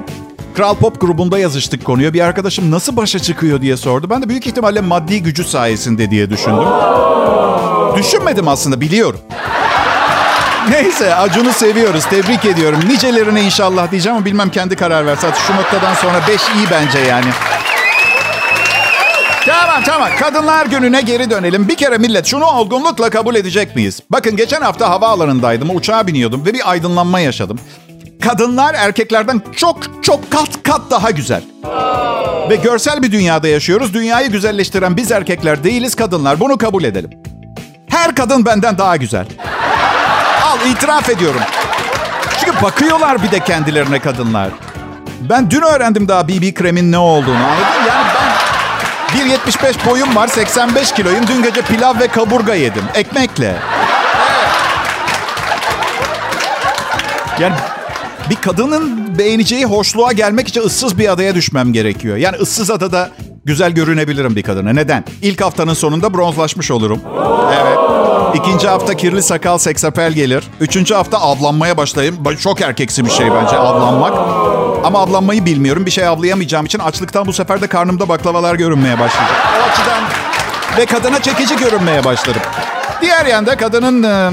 Kral 0.57 0.75
Pop 0.75 1.01
grubunda 1.01 1.39
yazıştık 1.39 1.85
konuya. 1.85 2.15
Bir 2.15 2.21
arkadaşım 2.21 2.71
nasıl 2.71 2.97
başa 2.97 3.19
çıkıyor 3.19 3.61
diye 3.61 3.77
sordu. 3.77 4.11
Ben 4.11 4.23
de 4.23 4.29
büyük 4.29 4.47
ihtimalle 4.47 4.81
maddi 4.81 5.23
gücü 5.23 5.45
sayesinde 5.45 6.11
diye 6.11 6.31
düşündüm. 6.31 6.69
Düşünmedim 7.97 8.49
aslında 8.49 8.81
biliyorum. 8.81 9.21
Neyse 10.71 11.15
Acun'u 11.15 11.53
seviyoruz. 11.53 12.05
Tebrik 12.05 12.45
ediyorum. 12.45 12.81
Nicelerine 12.89 13.43
inşallah 13.43 13.91
diyeceğim 13.91 14.17
ama 14.17 14.25
bilmem 14.27 14.51
kendi 14.51 14.77
karar 14.77 15.07
verse. 15.07 15.27
Şu 15.47 15.57
noktadan 15.57 15.95
sonra 15.95 16.21
5 16.29 16.41
iyi 16.57 16.67
bence 16.71 16.99
yani. 16.99 17.29
Tamam 19.47 19.83
tamam. 19.85 20.09
Kadınlar 20.21 20.67
gününe 20.67 21.01
geri 21.01 21.31
dönelim. 21.31 21.69
Bir 21.69 21.77
kere 21.77 21.99
millet 21.99 22.27
şunu 22.27 22.45
olgunlukla 22.45 23.11
kabul 23.11 23.35
edecek 23.35 23.77
miyiz? 23.77 24.01
Bakın 24.11 24.37
geçen 24.37 24.61
hafta 24.61 24.91
havaalanındaydım. 24.91 25.77
Uçağa 25.77 26.07
biniyordum 26.07 26.47
ve 26.47 26.55
bir 26.55 26.71
aydınlanma 26.71 27.21
yaşadım. 27.21 27.59
Kadınlar 28.23 28.75
erkeklerden 28.75 29.43
çok 29.57 30.05
çok 30.05 30.31
kat 30.31 30.63
kat 30.63 30.81
daha 30.91 31.11
güzel. 31.11 31.43
Ve 32.51 32.57
görsel 32.57 33.03
bir 33.03 33.13
dünyada 33.13 33.49
yaşıyoruz. 33.49 33.95
Dünyayı 33.95 34.31
güzelleştiren 34.31 34.97
biz 34.97 35.13
erkekler 35.13 35.65
değiliz 35.65 35.95
kadınlar. 35.95 36.41
Bunu 36.41 36.59
kabul 36.59 36.85
edelim. 36.85 37.11
Her 37.89 38.15
kadın 38.15 38.47
benden 38.47 38.79
daha 38.79 38.97
güzel. 38.97 39.27
Al 40.45 40.71
itiraf 40.71 41.11
ediyorum. 41.11 41.41
Çünkü 42.41 42.63
bakıyorlar 42.63 43.23
bir 43.23 43.31
de 43.31 43.41
kendilerine 43.41 43.99
kadınlar. 43.99 44.49
Ben 45.21 45.51
dün 45.51 45.63
öğrendim 45.63 46.09
daha 46.09 46.29
BB 46.29 46.55
kremin 46.55 46.93
ne 46.93 46.99
olduğunu 46.99 47.37
anladın 47.37 47.89
Yani 47.89 48.16
1.75 49.17 49.91
boyum 49.91 50.17
var 50.17 50.29
85 50.29 50.93
kiloyum. 50.93 51.27
Dün 51.27 51.43
gece 51.43 51.63
pilav 51.63 52.01
ve 52.01 52.07
kaburga 52.09 52.55
yedim. 52.55 52.83
Ekmekle. 52.95 53.57
Yani 57.41 57.55
bir 58.31 58.35
kadının 58.37 59.19
beğeneceği 59.19 59.65
hoşluğa 59.65 60.13
gelmek 60.13 60.49
için 60.49 60.61
ıssız 60.61 60.99
bir 60.99 61.09
adaya 61.09 61.35
düşmem 61.35 61.73
gerekiyor. 61.73 62.17
Yani 62.17 62.37
ıssız 62.37 62.71
adada 62.71 63.11
güzel 63.45 63.73
görünebilirim 63.73 64.37
bir 64.37 64.43
kadına. 64.43 64.73
Neden? 64.73 65.05
İlk 65.23 65.41
haftanın 65.41 65.75
sonunda 65.75 66.15
bronzlaşmış 66.15 66.71
olurum. 66.71 67.01
Evet. 67.63 67.79
İkinci 68.35 68.69
hafta 68.69 68.97
kirli 68.97 69.23
sakal 69.23 69.59
seksapel 69.59 70.13
gelir. 70.13 70.45
Üçüncü 70.61 70.95
hafta 70.95 71.19
avlanmaya 71.19 71.77
başlayayım. 71.77 72.17
Çok 72.41 72.61
erkeksi 72.61 73.05
bir 73.05 73.11
şey 73.11 73.27
bence 73.31 73.57
avlanmak. 73.57 74.13
Ama 74.87 75.01
avlanmayı 75.01 75.47
bilmiyorum. 75.47 75.87
Bir 75.87 75.91
şey 75.91 76.07
avlayamayacağım 76.07 76.67
için 76.67 76.79
açlıktan 76.79 77.27
bu 77.27 77.33
sefer 77.33 77.61
de 77.61 77.67
karnımda 77.67 78.09
baklavalar 78.09 78.55
görünmeye 78.55 78.99
başlayacak. 78.99 79.37
O 79.61 79.71
açıdan 79.71 80.03
ve 80.79 80.87
kadına 80.87 81.23
çekici 81.23 81.57
görünmeye 81.57 82.05
başlarım. 82.05 82.41
Diğer 83.01 83.27
yanda 83.27 83.57
kadının 83.57 84.03
e, 84.03 84.31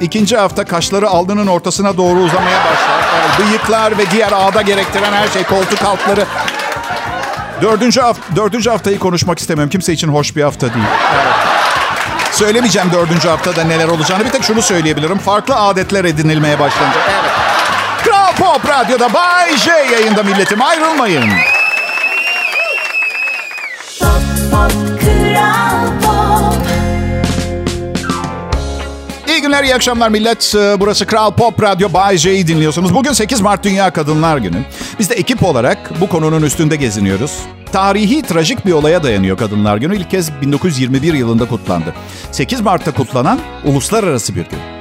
ikinci 0.00 0.36
hafta 0.36 0.64
kaşları 0.64 1.08
alnının 1.08 1.46
ortasına 1.46 1.96
doğru 1.96 2.18
uzamaya 2.18 2.58
başlar. 2.58 3.00
Yani 3.14 3.48
bıyıklar 3.48 3.98
ve 3.98 4.10
diğer 4.10 4.32
ağda 4.32 4.62
gerektiren 4.62 5.12
her 5.12 5.28
şey, 5.28 5.44
koltuk 5.44 5.82
altları. 5.82 6.24
Dördüncü, 7.62 8.00
hafta, 8.00 8.36
dördüncü 8.36 8.70
haftayı 8.70 8.98
konuşmak 8.98 9.38
istemiyorum. 9.38 9.70
Kimse 9.70 9.92
için 9.92 10.08
hoş 10.08 10.36
bir 10.36 10.42
hafta 10.42 10.74
değil. 10.74 10.86
Söylemeyeceğim 12.32 12.92
dördüncü 12.92 13.28
haftada 13.28 13.64
neler 13.64 13.88
olacağını. 13.88 14.24
Bir 14.24 14.30
tek 14.30 14.44
şunu 14.44 14.62
söyleyebilirim. 14.62 15.18
Farklı 15.18 15.56
adetler 15.56 16.04
edinilmeye 16.04 16.58
başlanacak. 16.58 17.02
Evet. 17.20 17.27
Pop 18.38 18.68
Radyo'da 18.68 19.12
Bay 19.14 19.56
J 19.56 19.70
yayında 19.70 20.22
milletim. 20.22 20.62
Ayrılmayın. 20.62 21.24
Pop, 24.00 24.10
pop, 24.50 24.72
Kral 25.00 25.86
Pop. 26.02 26.54
İyi 29.28 29.42
günler, 29.42 29.64
iyi 29.64 29.74
akşamlar 29.74 30.08
millet. 30.08 30.54
Ee, 30.54 30.76
burası 30.80 31.06
Kral 31.06 31.30
Pop 31.34 31.62
Radyo 31.62 31.92
Bay 31.92 32.16
J'yi 32.18 32.46
dinliyorsunuz. 32.46 32.94
Bugün 32.94 33.12
8 33.12 33.40
Mart 33.40 33.64
Dünya 33.64 33.90
Kadınlar 33.90 34.38
Günü. 34.38 34.64
Biz 34.98 35.10
de 35.10 35.14
ekip 35.14 35.42
olarak 35.42 36.00
bu 36.00 36.08
konunun 36.08 36.42
üstünde 36.42 36.76
geziniyoruz. 36.76 37.38
Tarihi 37.72 38.22
trajik 38.22 38.66
bir 38.66 38.72
olaya 38.72 39.02
dayanıyor 39.02 39.38
Kadınlar 39.38 39.76
Günü. 39.76 39.96
İlk 39.96 40.10
kez 40.10 40.40
1921 40.40 41.14
yılında 41.14 41.48
kutlandı. 41.48 41.94
8 42.32 42.60
Mart'ta 42.60 42.92
kutlanan 42.92 43.38
uluslararası 43.64 44.34
bir 44.34 44.44
gün. 44.44 44.77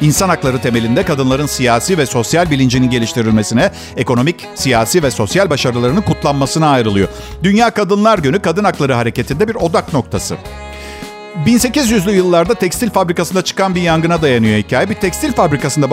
İnsan 0.00 0.28
hakları 0.28 0.58
temelinde 0.60 1.04
kadınların 1.04 1.46
siyasi 1.46 1.98
ve 1.98 2.06
sosyal 2.06 2.50
bilincinin 2.50 2.90
geliştirilmesine, 2.90 3.72
ekonomik, 3.96 4.46
siyasi 4.54 5.02
ve 5.02 5.10
sosyal 5.10 5.50
başarılarının 5.50 6.00
kutlanmasına 6.00 6.70
ayrılıyor. 6.70 7.08
Dünya 7.42 7.70
Kadınlar 7.70 8.18
Günü 8.18 8.42
kadın 8.42 8.64
hakları 8.64 8.94
hareketinde 8.94 9.48
bir 9.48 9.54
odak 9.54 9.92
noktası. 9.92 10.36
1800'lü 11.46 12.10
yıllarda 12.10 12.54
tekstil 12.54 12.90
fabrikasında 12.90 13.44
çıkan 13.44 13.74
bir 13.74 13.82
yangına 13.82 14.22
dayanıyor 14.22 14.58
hikaye. 14.58 14.90
Bir 14.90 14.94
tekstil 14.94 15.32
fabrikasında 15.32 15.90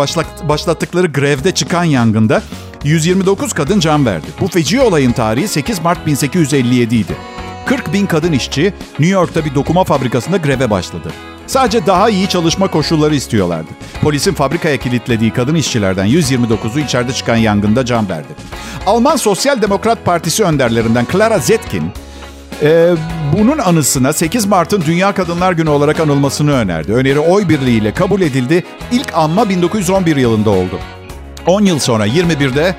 başlattıkları 0.50 1.08
grevde 1.08 1.52
çıkan 1.52 1.84
yangında 1.84 2.42
129 2.84 3.54
kadın 3.54 3.80
can 3.80 4.06
verdi. 4.06 4.26
Bu 4.42 4.48
feci 4.48 4.82
olayın 4.82 5.12
tarihi 5.12 5.48
8 5.48 5.80
Mart 5.82 6.06
1857 6.06 6.96
idi. 6.96 7.16
40 7.66 7.94
bin 7.94 8.06
kadın 8.06 8.32
işçi 8.32 8.74
New 9.00 9.14
York'ta 9.14 9.46
bir 9.46 9.56
dokuma 9.56 9.84
fabrikasında 9.84 10.38
greve 10.38 10.70
başladı. 10.70 11.12
Sadece 11.48 11.86
daha 11.86 12.10
iyi 12.10 12.30
çalışma 12.30 12.68
koşulları 12.68 13.16
istiyorlardı. 13.16 13.70
Polisin 14.02 14.34
fabrikaya 14.34 14.78
kilitlediği 14.78 15.32
kadın 15.32 15.56
işçilerden 15.56 16.08
129'u 16.08 16.80
içeride 16.80 17.14
çıkan 17.14 17.36
yangında 17.36 17.86
can 17.86 18.10
verdi. 18.10 18.28
Alman 18.86 19.16
Sosyal 19.16 19.62
Demokrat 19.62 20.06
Partisi 20.06 20.44
önderlerinden 20.44 21.08
Clara 21.12 21.40
Zetkin, 21.40 21.92
e, 22.62 22.94
bunun 23.38 23.58
anısına 23.58 24.14
8 24.14 24.46
Mart'ın 24.46 24.84
Dünya 24.88 25.12
Kadınlar 25.14 25.52
Günü 25.52 25.70
olarak 25.70 26.00
anılmasını 26.00 26.52
önerdi. 26.52 26.94
Öneri 26.94 27.20
oy 27.20 27.50
birliğiyle 27.50 27.94
kabul 27.94 28.22
edildi. 28.22 28.64
İlk 28.92 29.14
anma 29.14 29.50
1911 29.50 30.16
yılında 30.16 30.50
oldu. 30.50 30.80
10 31.48 31.62
yıl 31.62 31.80
sonra 31.80 32.08
21'de 32.08 32.76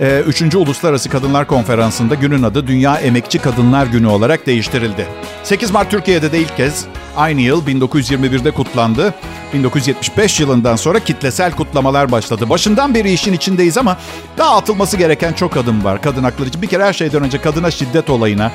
e, 0.00 0.20
3. 0.20 0.54
Uluslararası 0.54 1.10
Kadınlar 1.10 1.46
Konferansı'nda 1.46 2.14
günün 2.14 2.42
adı 2.42 2.66
Dünya 2.66 2.96
Emekçi 2.96 3.38
Kadınlar 3.38 3.86
Günü 3.86 4.06
olarak 4.06 4.46
değiştirildi. 4.46 5.06
8 5.42 5.70
Mart 5.70 5.90
Türkiye'de 5.90 6.32
de 6.32 6.38
ilk 6.38 6.56
kez 6.56 6.86
aynı 7.16 7.40
yıl 7.40 7.66
1921'de 7.66 8.50
kutlandı. 8.50 9.14
1975 9.54 10.40
yılından 10.40 10.76
sonra 10.76 11.00
kitlesel 11.00 11.52
kutlamalar 11.52 12.12
başladı. 12.12 12.48
Başından 12.48 12.94
beri 12.94 13.12
işin 13.12 13.32
içindeyiz 13.32 13.78
ama 13.78 13.96
daha 14.38 14.56
atılması 14.56 14.96
gereken 14.96 15.32
çok 15.32 15.56
adım 15.56 15.84
var 15.84 16.02
kadın 16.02 16.22
hakları 16.22 16.48
için. 16.48 16.62
Bir 16.62 16.66
kere 16.66 16.84
her 16.84 16.92
şeyden 16.92 17.22
önce 17.22 17.40
kadına 17.40 17.70
şiddet 17.70 18.10
olayına 18.10 18.52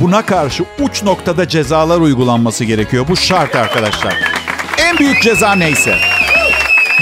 buna 0.00 0.26
karşı 0.26 0.64
uç 0.80 1.02
noktada 1.02 1.48
cezalar 1.48 2.00
uygulanması 2.00 2.64
gerekiyor. 2.64 3.04
Bu 3.08 3.16
şart 3.16 3.56
arkadaşlar. 3.56 4.14
En 4.78 4.98
büyük 4.98 5.22
ceza 5.22 5.52
neyse. 5.54 5.94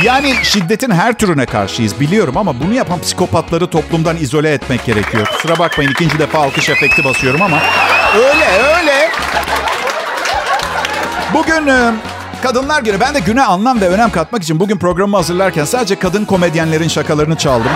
Yani 0.05 0.35
şiddetin 0.43 0.91
her 0.91 1.19
türüne 1.19 1.47
karşıyız 1.47 2.01
biliyorum 2.01 2.37
ama 2.37 2.61
bunu 2.61 2.75
yapan 2.75 3.01
psikopatları 3.01 3.67
toplumdan 3.67 4.17
izole 4.17 4.53
etmek 4.53 4.85
gerekiyor. 4.85 5.27
Kusura 5.27 5.59
bakmayın 5.59 5.91
ikinci 5.91 6.19
defa 6.19 6.39
alkış 6.39 6.71
efekti 6.71 7.05
basıyorum 7.05 7.43
ama 7.43 7.59
öyle 8.15 8.47
öyle. 8.79 9.11
Bugün 11.35 11.67
e, 11.67 11.93
Kadınlar 12.43 12.83
Günü. 12.83 13.01
Ben 13.01 13.15
de 13.15 13.21
güne 13.21 13.43
anlam 13.43 13.81
ve 13.81 13.89
önem 13.89 14.11
katmak 14.11 14.43
için 14.43 14.61
bugün 14.61 14.79
programı 14.79 15.17
hazırlarken 15.17 15.65
sadece 15.65 15.99
kadın 15.99 16.25
komedyenlerin 16.25 16.89
şakalarını 16.89 17.37
çaldım. 17.37 17.71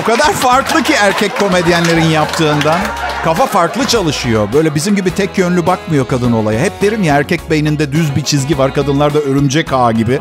O 0.00 0.04
kadar 0.04 0.32
farklı 0.32 0.82
ki 0.82 0.92
erkek 0.92 1.38
komedyenlerin 1.38 2.04
yaptığından. 2.04 2.78
Kafa 3.24 3.46
farklı 3.46 3.86
çalışıyor. 3.86 4.48
Böyle 4.52 4.74
bizim 4.74 4.96
gibi 4.96 5.14
tek 5.14 5.38
yönlü 5.38 5.66
bakmıyor 5.66 6.08
kadın 6.08 6.32
olaya. 6.32 6.60
Hep 6.60 6.82
derim 6.82 7.02
ya 7.02 7.16
erkek 7.16 7.50
beyninde 7.50 7.92
düz 7.92 8.16
bir 8.16 8.24
çizgi 8.24 8.58
var. 8.58 8.74
Kadınlarda 8.74 9.18
örümcek 9.18 9.72
ağı 9.72 9.92
gibi. 9.92 10.20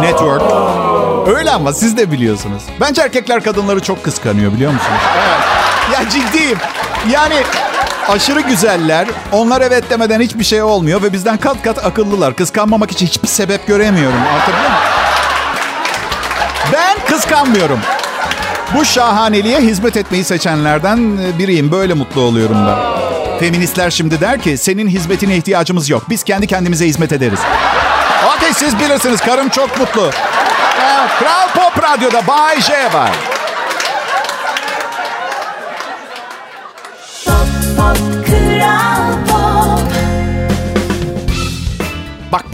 Network. 0.00 0.42
Öyle 1.36 1.50
ama 1.50 1.72
siz 1.72 1.96
de 1.96 2.12
biliyorsunuz. 2.12 2.62
Bence 2.80 3.02
erkekler 3.02 3.42
kadınları 3.42 3.80
çok 3.80 4.04
kıskanıyor 4.04 4.52
biliyor 4.52 4.72
musunuz? 4.72 5.00
Evet. 5.16 5.40
Ya 5.92 6.08
ciddiyim. 6.10 6.58
Yani 7.10 7.34
aşırı 8.08 8.40
güzeller. 8.40 9.06
Onlar 9.32 9.60
evet 9.60 9.90
demeden 9.90 10.20
hiçbir 10.20 10.44
şey 10.44 10.62
olmuyor 10.62 11.02
ve 11.02 11.12
bizden 11.12 11.36
kat 11.36 11.62
kat 11.62 11.86
akıllılar. 11.86 12.36
Kıskanmamak 12.36 12.90
için 12.90 13.06
hiçbir 13.06 13.28
sebep 13.28 13.66
göremiyorum. 13.66 14.18
Anlatabiliyor 14.18 14.70
muyum? 14.70 14.82
Ben 16.72 16.96
kıskanmıyorum. 17.06 17.80
Bu 18.74 18.84
şahaneliğe 18.84 19.60
hizmet 19.60 19.96
etmeyi 19.96 20.24
seçenlerden 20.24 21.18
biriyim. 21.38 21.72
Böyle 21.72 21.94
mutlu 21.94 22.20
oluyorum 22.20 22.56
ben. 22.66 22.76
Feministler 23.40 23.90
şimdi 23.90 24.20
der 24.20 24.40
ki 24.40 24.58
senin 24.58 24.88
hizmetine 24.88 25.36
ihtiyacımız 25.36 25.90
yok. 25.90 26.02
Biz 26.10 26.22
kendi 26.22 26.46
kendimize 26.46 26.86
hizmet 26.86 27.12
ederiz. 27.12 27.40
Okey 28.36 28.52
siz 28.54 28.78
bilirsiniz 28.78 29.20
karım 29.20 29.48
çok 29.48 29.78
mutlu. 29.80 30.10
Kral 31.18 31.48
Pop 31.54 31.82
Radyo'da 31.82 32.26
Bay 32.26 32.60
J 32.60 32.72
var. 32.92 33.10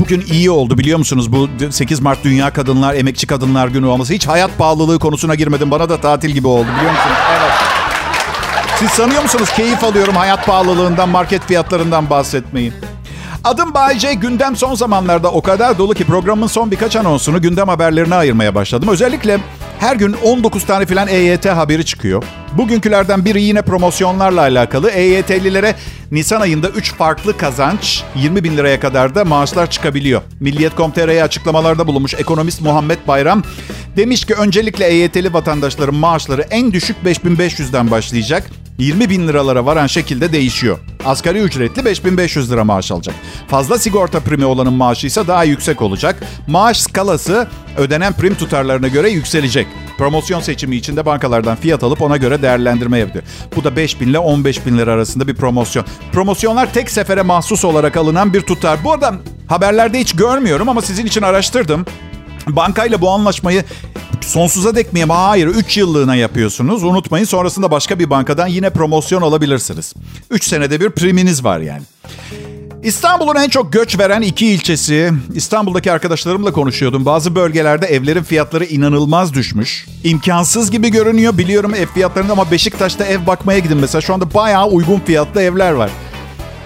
Bugün 0.04 0.24
iyi 0.30 0.50
oldu 0.50 0.78
biliyor 0.78 0.98
musunuz? 0.98 1.32
Bu 1.32 1.48
8 1.70 2.00
Mart 2.00 2.24
Dünya 2.24 2.52
Kadınlar, 2.52 2.94
Emekçi 2.94 3.26
Kadınlar 3.26 3.68
Günü 3.68 3.86
olması. 3.86 4.12
Hiç 4.12 4.26
hayat 4.26 4.58
pahalılığı 4.58 4.98
konusuna 4.98 5.34
girmedim. 5.34 5.70
Bana 5.70 5.88
da 5.88 6.00
tatil 6.00 6.30
gibi 6.30 6.46
oldu 6.48 6.66
biliyor 6.76 6.92
musunuz? 6.92 7.16
Evet. 7.30 7.52
Siz 8.78 8.90
sanıyor 8.90 9.22
musunuz 9.22 9.48
keyif 9.56 9.84
alıyorum 9.84 10.16
hayat 10.16 10.46
pahalılığından, 10.46 11.08
market 11.08 11.46
fiyatlarından 11.46 12.10
bahsetmeyin? 12.10 12.74
Adım 13.44 13.74
Bayce. 13.74 14.14
Gündem 14.14 14.56
son 14.56 14.74
zamanlarda 14.74 15.30
o 15.30 15.42
kadar 15.42 15.78
dolu 15.78 15.94
ki 15.94 16.04
programın 16.04 16.46
son 16.46 16.70
birkaç 16.70 16.96
anonsunu 16.96 17.42
gündem 17.42 17.68
haberlerine 17.68 18.14
ayırmaya 18.14 18.54
başladım. 18.54 18.88
Özellikle 18.88 19.38
her 19.84 19.96
gün 19.96 20.12
19 20.12 20.64
tane 20.64 20.86
filan 20.86 21.08
EYT 21.08 21.46
haberi 21.46 21.84
çıkıyor. 21.84 22.24
Bugünkülerden 22.52 23.24
biri 23.24 23.42
yine 23.42 23.62
promosyonlarla 23.62 24.40
alakalı. 24.40 24.90
EYT'lilere 24.90 25.74
Nisan 26.10 26.40
ayında 26.40 26.68
3 26.68 26.94
farklı 26.94 27.36
kazanç 27.36 28.02
20 28.14 28.44
bin 28.44 28.56
liraya 28.56 28.80
kadar 28.80 29.14
da 29.14 29.24
maaşlar 29.24 29.70
çıkabiliyor. 29.70 30.22
Milliyet.com.tr'ye 30.40 31.22
açıklamalarda 31.22 31.86
bulunmuş 31.86 32.14
ekonomist 32.14 32.60
Muhammed 32.60 32.98
Bayram 33.08 33.42
demiş 33.96 34.24
ki 34.24 34.34
öncelikle 34.34 34.86
EYT'li 34.86 35.32
vatandaşların 35.32 35.94
maaşları 35.94 36.42
en 36.50 36.72
düşük 36.72 36.96
5500'den 37.04 37.90
başlayacak. 37.90 38.50
20 38.78 39.10
bin 39.10 39.28
liralara 39.28 39.66
varan 39.66 39.86
şekilde 39.86 40.32
değişiyor. 40.32 40.78
Asgari 41.04 41.38
ücretli 41.38 41.84
5500 41.84 42.52
lira 42.52 42.64
maaş 42.64 42.92
alacak. 42.92 43.14
Fazla 43.48 43.78
sigorta 43.78 44.20
primi 44.20 44.44
olanın 44.44 44.72
maaşı 44.72 45.06
ise 45.06 45.26
daha 45.26 45.44
yüksek 45.44 45.82
olacak. 45.82 46.22
Maaş 46.46 46.80
skalası 46.80 47.46
ödenen 47.76 48.12
prim 48.12 48.34
tutarlarına 48.34 48.88
göre 48.88 49.10
yükselecek. 49.10 49.66
Promosyon 49.98 50.40
seçimi 50.40 50.76
içinde 50.76 51.06
bankalardan 51.06 51.56
fiyat 51.56 51.82
alıp 51.82 52.02
ona 52.02 52.16
göre 52.16 52.42
değerlendirme 52.42 52.98
yapıyor. 52.98 53.24
Bu 53.56 53.64
da 53.64 53.76
5 53.76 54.00
bin 54.00 54.08
ile 54.08 54.18
15 54.18 54.66
bin 54.66 54.78
lira 54.78 54.92
arasında 54.92 55.28
bir 55.28 55.34
promosyon. 55.34 55.86
Promosyonlar 56.12 56.72
tek 56.72 56.90
sefere 56.90 57.22
mahsus 57.22 57.64
olarak 57.64 57.96
alınan 57.96 58.34
bir 58.34 58.40
tutar. 58.40 58.84
Bu 58.84 58.92
arada 58.92 59.14
haberlerde 59.46 60.00
hiç 60.00 60.16
görmüyorum 60.16 60.68
ama 60.68 60.82
sizin 60.82 61.06
için 61.06 61.22
araştırdım. 61.22 61.86
Bankayla 62.48 63.00
bu 63.00 63.10
anlaşmayı 63.10 63.64
sonsuza 64.20 64.74
dek 64.76 64.92
mi? 64.92 65.04
Hayır 65.04 65.46
3 65.46 65.76
yıllığına 65.76 66.16
yapıyorsunuz. 66.16 66.82
Unutmayın 66.82 67.24
sonrasında 67.24 67.70
başka 67.70 67.98
bir 67.98 68.10
bankadan 68.10 68.46
yine 68.46 68.70
promosyon 68.70 69.22
alabilirsiniz. 69.22 69.94
3 70.30 70.44
senede 70.44 70.80
bir 70.80 70.90
priminiz 70.90 71.44
var 71.44 71.60
yani. 71.60 71.82
İstanbul'un 72.84 73.34
en 73.34 73.48
çok 73.48 73.72
göç 73.72 73.98
veren 73.98 74.22
iki 74.22 74.46
ilçesi. 74.46 75.12
İstanbul'daki 75.34 75.92
arkadaşlarımla 75.92 76.52
konuşuyordum. 76.52 77.04
Bazı 77.04 77.34
bölgelerde 77.34 77.86
evlerin 77.86 78.22
fiyatları 78.22 78.64
inanılmaz 78.64 79.34
düşmüş. 79.34 79.86
İmkansız 80.04 80.70
gibi 80.70 80.90
görünüyor 80.90 81.38
biliyorum 81.38 81.74
ev 81.74 81.86
fiyatlarında 81.86 82.32
ama 82.32 82.50
Beşiktaş'ta 82.50 83.04
ev 83.04 83.26
bakmaya 83.26 83.58
gidin 83.58 83.78
mesela. 83.78 84.00
Şu 84.02 84.14
anda 84.14 84.34
bayağı 84.34 84.66
uygun 84.66 85.00
fiyatlı 85.00 85.42
evler 85.42 85.72
var. 85.72 85.90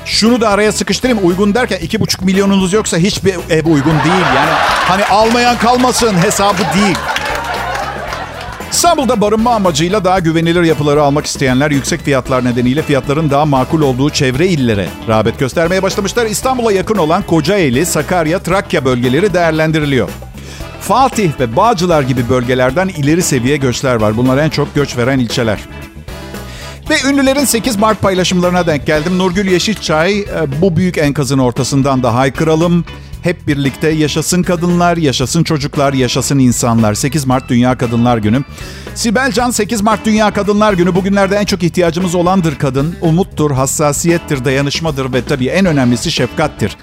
Şunu 0.05 0.41
da 0.41 0.49
araya 0.49 0.73
sıkıştırayım. 0.73 1.27
Uygun 1.27 1.55
derken 1.55 1.79
iki 1.83 2.01
buçuk 2.01 2.23
milyonunuz 2.23 2.73
yoksa 2.73 2.97
hiçbir 2.97 3.35
ev 3.51 3.67
uygun 3.67 3.95
değil. 4.05 4.27
Yani 4.37 4.51
hani 4.89 5.05
almayan 5.05 5.59
kalmasın 5.59 6.15
hesabı 6.15 6.63
değil. 6.75 6.97
İstanbul'da 8.79 9.21
barınma 9.21 9.55
amacıyla 9.55 10.05
daha 10.05 10.19
güvenilir 10.19 10.63
yapıları 10.63 11.03
almak 11.03 11.27
isteyenler 11.27 11.71
yüksek 11.71 12.01
fiyatlar 12.01 12.45
nedeniyle 12.45 12.83
fiyatların 12.83 13.31
daha 13.31 13.45
makul 13.45 13.83
olduğu 13.83 14.11
çevre 14.11 14.49
illere 14.49 14.89
rağbet 15.09 15.39
göstermeye 15.39 15.83
başlamışlar. 15.83 16.27
İstanbul'a 16.27 16.73
yakın 16.73 16.97
olan 16.97 17.23
Kocaeli, 17.23 17.87
Sakarya, 17.87 18.39
Trakya 18.39 18.85
bölgeleri 18.85 19.35
değerlendiriliyor. 19.35 20.09
Fatih 20.81 21.31
ve 21.41 21.57
Bağcılar 21.57 22.03
gibi 22.03 22.29
bölgelerden 22.29 22.89
ileri 22.89 23.23
seviye 23.23 23.57
göçler 23.57 23.95
var. 23.95 24.17
Bunlar 24.17 24.39
en 24.39 24.51
çok 24.51 24.75
göç 24.75 24.97
veren 24.97 25.19
ilçeler. 25.19 25.59
Ve 26.91 26.97
ünlülerin 27.11 27.45
8 27.45 27.77
Mart 27.77 28.01
paylaşımlarına 28.01 28.67
denk 28.67 28.87
geldim. 28.87 29.19
Nurgül 29.19 29.51
Yeşilçay 29.51 30.25
bu 30.61 30.77
büyük 30.77 30.99
enkazın 30.99 31.39
ortasından 31.39 32.03
da 32.03 32.15
haykıralım. 32.15 32.85
Hep 33.23 33.47
birlikte 33.47 33.89
yaşasın 33.89 34.43
kadınlar, 34.43 34.97
yaşasın 34.97 35.45
çocuklar, 35.45 35.93
yaşasın 35.93 36.39
insanlar. 36.39 36.95
8 36.95 37.25
Mart 37.25 37.49
Dünya 37.49 37.79
Kadınlar 37.79 38.19
Günü. 38.19 38.45
Sibel 38.95 39.33
Can 39.33 39.51
8 39.51 39.81
Mart 39.81 40.05
Dünya 40.05 40.31
Kadınlar 40.31 40.73
Günü. 40.73 40.95
Bugünlerde 40.95 41.37
en 41.37 41.45
çok 41.45 41.63
ihtiyacımız 41.63 42.15
olandır 42.15 42.59
kadın. 42.59 42.97
Umuttur, 43.01 43.51
hassasiyettir, 43.51 44.45
dayanışmadır 44.45 45.13
ve 45.13 45.25
tabii 45.25 45.47
en 45.47 45.67
önemlisi 45.67 46.13
şefkattir. 46.13 46.77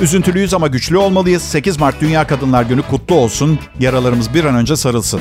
Üzüntülüyüz 0.00 0.54
ama 0.54 0.66
güçlü 0.66 0.96
olmalıyız. 0.96 1.42
8 1.42 1.80
Mart 1.80 2.00
Dünya 2.00 2.26
Kadınlar 2.26 2.62
Günü 2.62 2.82
kutlu 2.82 3.14
olsun. 3.14 3.58
Yaralarımız 3.80 4.34
bir 4.34 4.44
an 4.44 4.54
önce 4.54 4.76
sarılsın. 4.76 5.20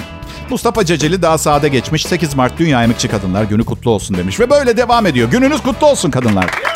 Mustafa 0.49 0.86
Ceceli 0.86 1.21
daha 1.21 1.38
sade 1.38 1.69
geçmiş. 1.69 2.05
8 2.05 2.36
Mart 2.36 2.60
Dünya 2.60 2.84
Emekçi 2.84 3.07
Kadınlar 3.07 3.43
Günü 3.43 3.63
kutlu 3.63 3.91
olsun 3.91 4.17
demiş. 4.17 4.39
Ve 4.39 4.49
böyle 4.49 4.77
devam 4.77 5.05
ediyor. 5.05 5.29
Gününüz 5.29 5.62
kutlu 5.62 5.88
olsun 5.88 6.12
kadınlar. 6.12 6.70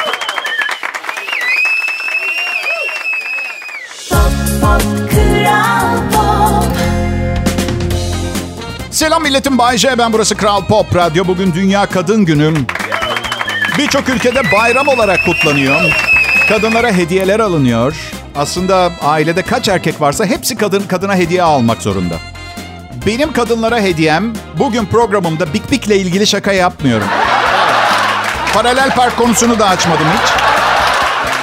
Selam 8.95 9.23
milletim 9.23 9.57
Bay 9.57 9.77
J. 9.77 9.97
Ben 9.97 10.13
burası 10.13 10.37
Kral 10.37 10.65
Pop 10.65 10.95
Radyo. 10.95 11.27
Bugün 11.27 11.53
Dünya 11.53 11.85
Kadın 11.85 12.25
Günü. 12.25 12.53
Birçok 13.77 14.09
ülkede 14.09 14.51
bayram 14.51 14.87
olarak 14.87 15.25
kutlanıyor. 15.25 15.81
Kadınlara 16.49 16.91
hediyeler 16.91 17.39
alınıyor. 17.39 17.95
Aslında 18.35 18.91
ailede 19.01 19.41
kaç 19.41 19.67
erkek 19.67 20.01
varsa 20.01 20.25
hepsi 20.25 20.55
kadın 20.55 20.83
kadına 20.87 21.15
hediye 21.15 21.43
almak 21.43 21.81
zorunda. 21.81 22.15
Benim 23.05 23.33
kadınlara 23.33 23.79
hediyem 23.79 24.33
bugün 24.59 24.85
programımda 24.85 25.53
Big 25.53 25.71
Big'le 25.71 25.95
ilgili 25.95 26.27
şaka 26.27 26.53
yapmıyorum. 26.53 27.07
Paralel 28.53 28.95
park 28.95 29.17
konusunu 29.17 29.59
da 29.59 29.67
açmadım 29.67 30.07
hiç. 30.07 30.44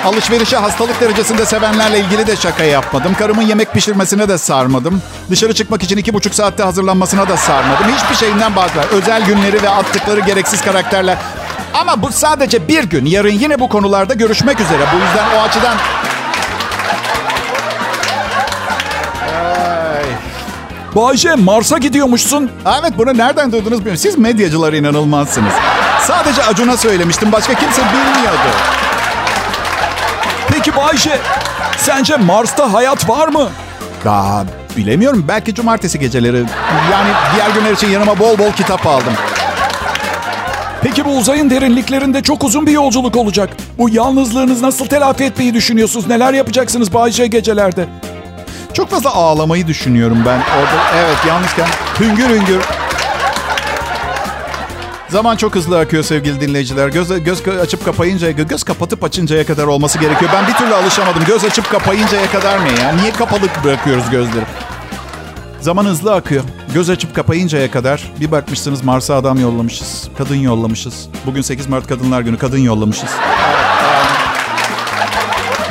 Alışverişi 0.05 0.57
hastalık 0.57 1.01
derecesinde 1.01 1.47
sevenlerle 1.47 2.01
ilgili 2.01 2.27
de 2.27 2.37
şaka 2.37 2.65
yapmadım. 2.65 3.15
Karımın 3.15 3.43
yemek 3.43 3.73
pişirmesine 3.73 4.29
de 4.29 4.39
sarmadım. 4.39 5.03
Dışarı 5.31 5.55
çıkmak 5.55 5.83
için 5.83 5.97
iki 5.97 6.15
buçuk 6.15 6.35
saatte 6.35 6.63
hazırlanmasına 6.63 7.29
da 7.29 7.37
sarmadım. 7.37 7.87
Hiçbir 7.97 8.17
şeyinden 8.17 8.57
bahsetmedim. 8.57 8.91
Özel 8.93 9.25
günleri 9.27 9.63
ve 9.63 9.69
attıkları 9.69 10.21
gereksiz 10.21 10.63
karakterler. 10.63 11.19
Ama 11.75 12.03
bu 12.03 12.13
sadece 12.13 12.69
bir 12.69 12.85
gün. 12.85 13.07
Yarın 13.07 13.31
yine 13.31 13.61
bu 13.61 13.69
konularda 13.69 14.15
görüşmek 14.15 14.61
üzere. 14.61 14.83
Bu 14.95 14.97
yüzden 14.97 15.39
o 15.39 15.43
açıdan... 15.43 15.77
Bayce 20.95 21.35
Mars'a 21.35 21.79
gidiyormuşsun. 21.79 22.51
Evet 22.81 22.93
bunu 22.99 23.19
nereden 23.19 23.53
duydunuz 23.53 23.79
bilmiyorum. 23.79 24.01
Siz 24.03 24.19
medyacılar 24.19 24.73
inanılmazsınız. 24.73 25.53
Sadece 26.01 26.43
Acun'a 26.43 26.77
söylemiştim. 26.77 27.33
Başka 27.33 27.55
kimse 27.55 27.83
bilmiyordu. 27.83 28.49
Peki 30.65 30.77
Bayşe, 30.77 31.19
sence 31.77 32.17
Mars'ta 32.17 32.73
hayat 32.73 33.09
var 33.09 33.29
mı? 33.29 33.49
Daha 34.05 34.45
bilemiyorum. 34.77 35.25
Belki 35.29 35.55
cumartesi 35.55 35.99
geceleri. 35.99 36.37
Yani 36.93 37.11
diğer 37.35 37.51
günler 37.51 37.73
için 37.73 37.91
yanıma 37.91 38.19
bol 38.19 38.39
bol 38.39 38.53
kitap 38.53 38.87
aldım. 38.87 39.13
Peki 40.83 41.05
bu 41.05 41.17
uzayın 41.17 41.51
derinliklerinde 41.51 42.23
çok 42.23 42.45
uzun 42.45 42.67
bir 42.67 42.73
yolculuk 42.73 43.17
olacak. 43.17 43.51
Bu 43.79 43.89
yalnızlığınız 43.91 44.63
nasıl 44.63 44.87
telafi 44.87 45.25
etmeyi 45.25 45.55
düşünüyorsunuz? 45.55 46.07
Neler 46.07 46.33
yapacaksınız 46.33 46.95
Bayşe 46.95 47.27
gecelerde? 47.27 47.87
Çok 48.73 48.91
fazla 48.91 49.15
ağlamayı 49.15 49.67
düşünüyorum 49.67 50.23
ben 50.27 50.39
orada. 50.39 50.83
Evet 50.97 51.17
yalnızken 51.29 51.69
hüngür 52.01 52.29
hüngür 52.29 52.61
Zaman 55.13 55.37
çok 55.37 55.55
hızlı 55.55 55.79
akıyor 55.79 56.03
sevgili 56.03 56.41
dinleyiciler. 56.41 56.89
Göz, 56.89 57.25
göz 57.25 57.49
açıp 57.49 57.85
kapayıncaya, 57.85 58.33
göz 58.33 58.63
kapatıp 58.63 59.05
açıncaya 59.05 59.47
kadar 59.47 59.65
olması 59.65 59.99
gerekiyor. 59.99 60.31
Ben 60.35 60.47
bir 60.47 60.53
türlü 60.53 60.75
alışamadım. 60.75 61.23
Göz 61.27 61.45
açıp 61.45 61.71
kapayıncaya 61.71 62.31
kadar 62.31 62.59
mı 62.59 62.69
ya? 62.81 62.93
Niye 62.93 63.13
kapalı 63.13 63.41
bırakıyoruz 63.65 64.11
gözleri? 64.11 64.45
Zaman 65.61 65.85
hızlı 65.85 66.15
akıyor. 66.15 66.45
Göz 66.75 66.91
açıp 66.91 67.15
kapayıncaya 67.15 67.71
kadar 67.71 68.13
bir 68.21 68.31
bakmışsınız 68.31 68.85
Mars'a 68.85 69.15
adam 69.15 69.41
yollamışız. 69.41 70.09
Kadın 70.19 70.37
yollamışız. 70.37 71.09
Bugün 71.27 71.43
8 71.43 71.67
Mart 71.67 71.87
Kadınlar 71.87 72.21
Günü 72.21 72.39
kadın 72.39 72.59
yollamışız. 72.59 73.11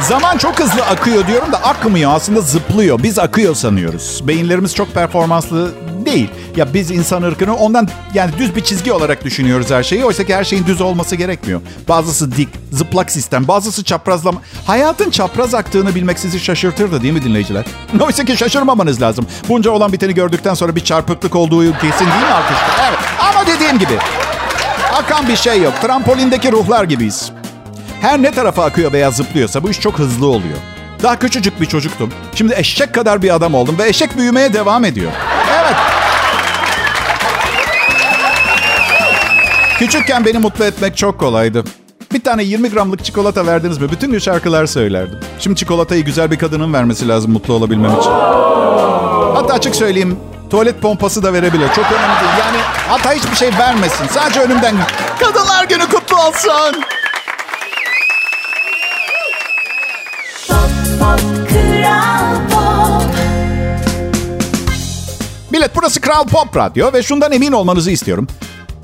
Zaman 0.01 0.37
çok 0.37 0.59
hızlı 0.59 0.81
akıyor 0.81 1.27
diyorum 1.27 1.51
da 1.51 1.57
akmıyor 1.57 2.11
aslında 2.15 2.41
zıplıyor. 2.41 3.03
Biz 3.03 3.19
akıyor 3.19 3.55
sanıyoruz. 3.55 4.21
Beyinlerimiz 4.27 4.75
çok 4.75 4.93
performanslı 4.93 5.71
değil. 6.05 6.29
Ya 6.55 6.73
biz 6.73 6.91
insan 6.91 7.21
ırkını 7.23 7.55
ondan 7.55 7.87
yani 8.13 8.31
düz 8.37 8.55
bir 8.55 8.63
çizgi 8.63 8.93
olarak 8.93 9.25
düşünüyoruz 9.25 9.71
her 9.71 9.83
şeyi. 9.83 10.05
Oysa 10.05 10.23
ki 10.23 10.35
her 10.35 10.43
şeyin 10.43 10.65
düz 10.65 10.81
olması 10.81 11.15
gerekmiyor. 11.15 11.61
Bazısı 11.89 12.35
dik, 12.35 12.49
zıplak 12.71 13.11
sistem, 13.11 13.47
bazısı 13.47 13.83
çaprazlama. 13.83 14.41
Hayatın 14.67 15.09
çapraz 15.09 15.53
aktığını 15.53 15.95
bilmek 15.95 16.19
sizi 16.19 16.39
şaşırtırdı 16.39 17.01
değil 17.01 17.13
mi 17.13 17.23
dinleyiciler? 17.23 17.65
Oysa 17.99 18.25
ki 18.25 18.37
şaşırmamanız 18.37 19.01
lazım. 19.01 19.27
Bunca 19.49 19.71
olan 19.71 19.93
biteni 19.93 20.13
gördükten 20.13 20.53
sonra 20.53 20.75
bir 20.75 20.83
çarpıklık 20.83 21.35
olduğu 21.35 21.63
kesin 21.73 22.05
değil 22.05 22.25
mi 22.27 22.33
arkadaşlar? 22.33 22.89
Evet 22.89 22.99
ama 23.19 23.47
dediğim 23.47 23.79
gibi 23.79 23.93
akan 24.93 25.27
bir 25.27 25.35
şey 25.35 25.61
yok. 25.61 25.73
Trampolindeki 25.81 26.51
ruhlar 26.51 26.83
gibiyiz. 26.83 27.31
Her 28.01 28.21
ne 28.21 28.31
tarafa 28.31 28.63
akıyor 28.63 28.93
veya 28.93 29.11
zıplıyorsa 29.11 29.63
bu 29.63 29.69
iş 29.69 29.79
çok 29.79 29.99
hızlı 29.99 30.27
oluyor. 30.27 30.57
Daha 31.03 31.19
küçücük 31.19 31.61
bir 31.61 31.65
çocuktum. 31.65 32.09
Şimdi 32.35 32.53
eşek 32.57 32.93
kadar 32.93 33.21
bir 33.21 33.35
adam 33.35 33.53
oldum 33.53 33.75
ve 33.79 33.87
eşek 33.87 34.17
büyümeye 34.17 34.53
devam 34.53 34.85
ediyor. 34.85 35.11
Evet. 35.61 35.75
Küçükken 39.79 40.25
beni 40.25 40.37
mutlu 40.37 40.65
etmek 40.65 40.97
çok 40.97 41.19
kolaydı. 41.19 41.63
Bir 42.13 42.23
tane 42.23 42.43
20 42.43 42.69
gramlık 42.69 43.05
çikolata 43.05 43.47
verdiniz 43.47 43.77
mi 43.77 43.91
bütün 43.91 44.11
gün 44.11 44.19
şarkılar 44.19 44.65
söylerdim. 44.65 45.19
Şimdi 45.39 45.55
çikolatayı 45.55 46.05
güzel 46.05 46.31
bir 46.31 46.39
kadının 46.39 46.73
vermesi 46.73 47.07
lazım 47.07 47.31
mutlu 47.31 47.53
olabilmem 47.53 47.91
için. 47.99 48.11
Hatta 49.35 49.53
açık 49.53 49.75
söyleyeyim 49.75 50.17
tuvalet 50.49 50.81
pompası 50.81 51.23
da 51.23 51.33
verebilir. 51.33 51.67
Çok 51.75 51.85
önemli 51.85 52.19
değil. 52.21 52.33
Yani 52.39 52.57
hatta 52.89 53.13
hiçbir 53.13 53.35
şey 53.35 53.49
vermesin. 53.59 54.07
Sadece 54.07 54.39
önümden 54.39 54.75
kadınlar 55.19 55.65
günü 55.65 55.83
kutlu 55.85 56.15
olsun. 56.17 56.83
Millet 65.61 65.75
burası 65.75 66.01
Kral 66.01 66.27
Pop 66.27 66.57
Radyo 66.57 66.93
ve 66.93 67.03
şundan 67.03 67.31
emin 67.31 67.51
olmanızı 67.51 67.91
istiyorum. 67.91 68.27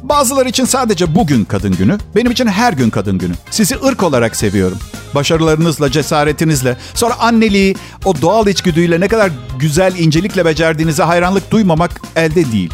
Bazıları 0.03 0.49
için 0.49 0.65
sadece 0.65 1.15
bugün 1.15 1.45
kadın 1.45 1.75
günü, 1.75 1.97
benim 2.15 2.31
için 2.31 2.47
her 2.47 2.73
gün 2.73 2.89
kadın 2.89 3.17
günü. 3.17 3.33
Sizi 3.51 3.75
ırk 3.85 4.03
olarak 4.03 4.35
seviyorum. 4.35 4.77
Başarılarınızla, 5.15 5.91
cesaretinizle, 5.91 6.77
sonra 6.93 7.19
anneliği, 7.19 7.75
o 8.05 8.21
doğal 8.21 8.47
içgüdüyle 8.47 8.99
ne 8.99 9.07
kadar 9.07 9.31
güzel 9.59 9.95
incelikle 9.97 10.45
becerdiğinize 10.45 11.03
hayranlık 11.03 11.51
duymamak 11.51 11.91
elde 12.15 12.51
değil. 12.51 12.73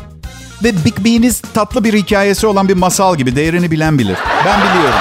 Ve 0.63 0.85
Big 0.85 0.97
B'niz 0.99 1.41
tatlı 1.53 1.83
bir 1.83 1.93
hikayesi 1.93 2.47
olan 2.47 2.67
bir 2.67 2.77
masal 2.77 3.15
gibi 3.15 3.35
değerini 3.35 3.71
bilen 3.71 3.99
bilir. 3.99 4.17
Ben 4.45 4.59
biliyorum. 4.59 4.99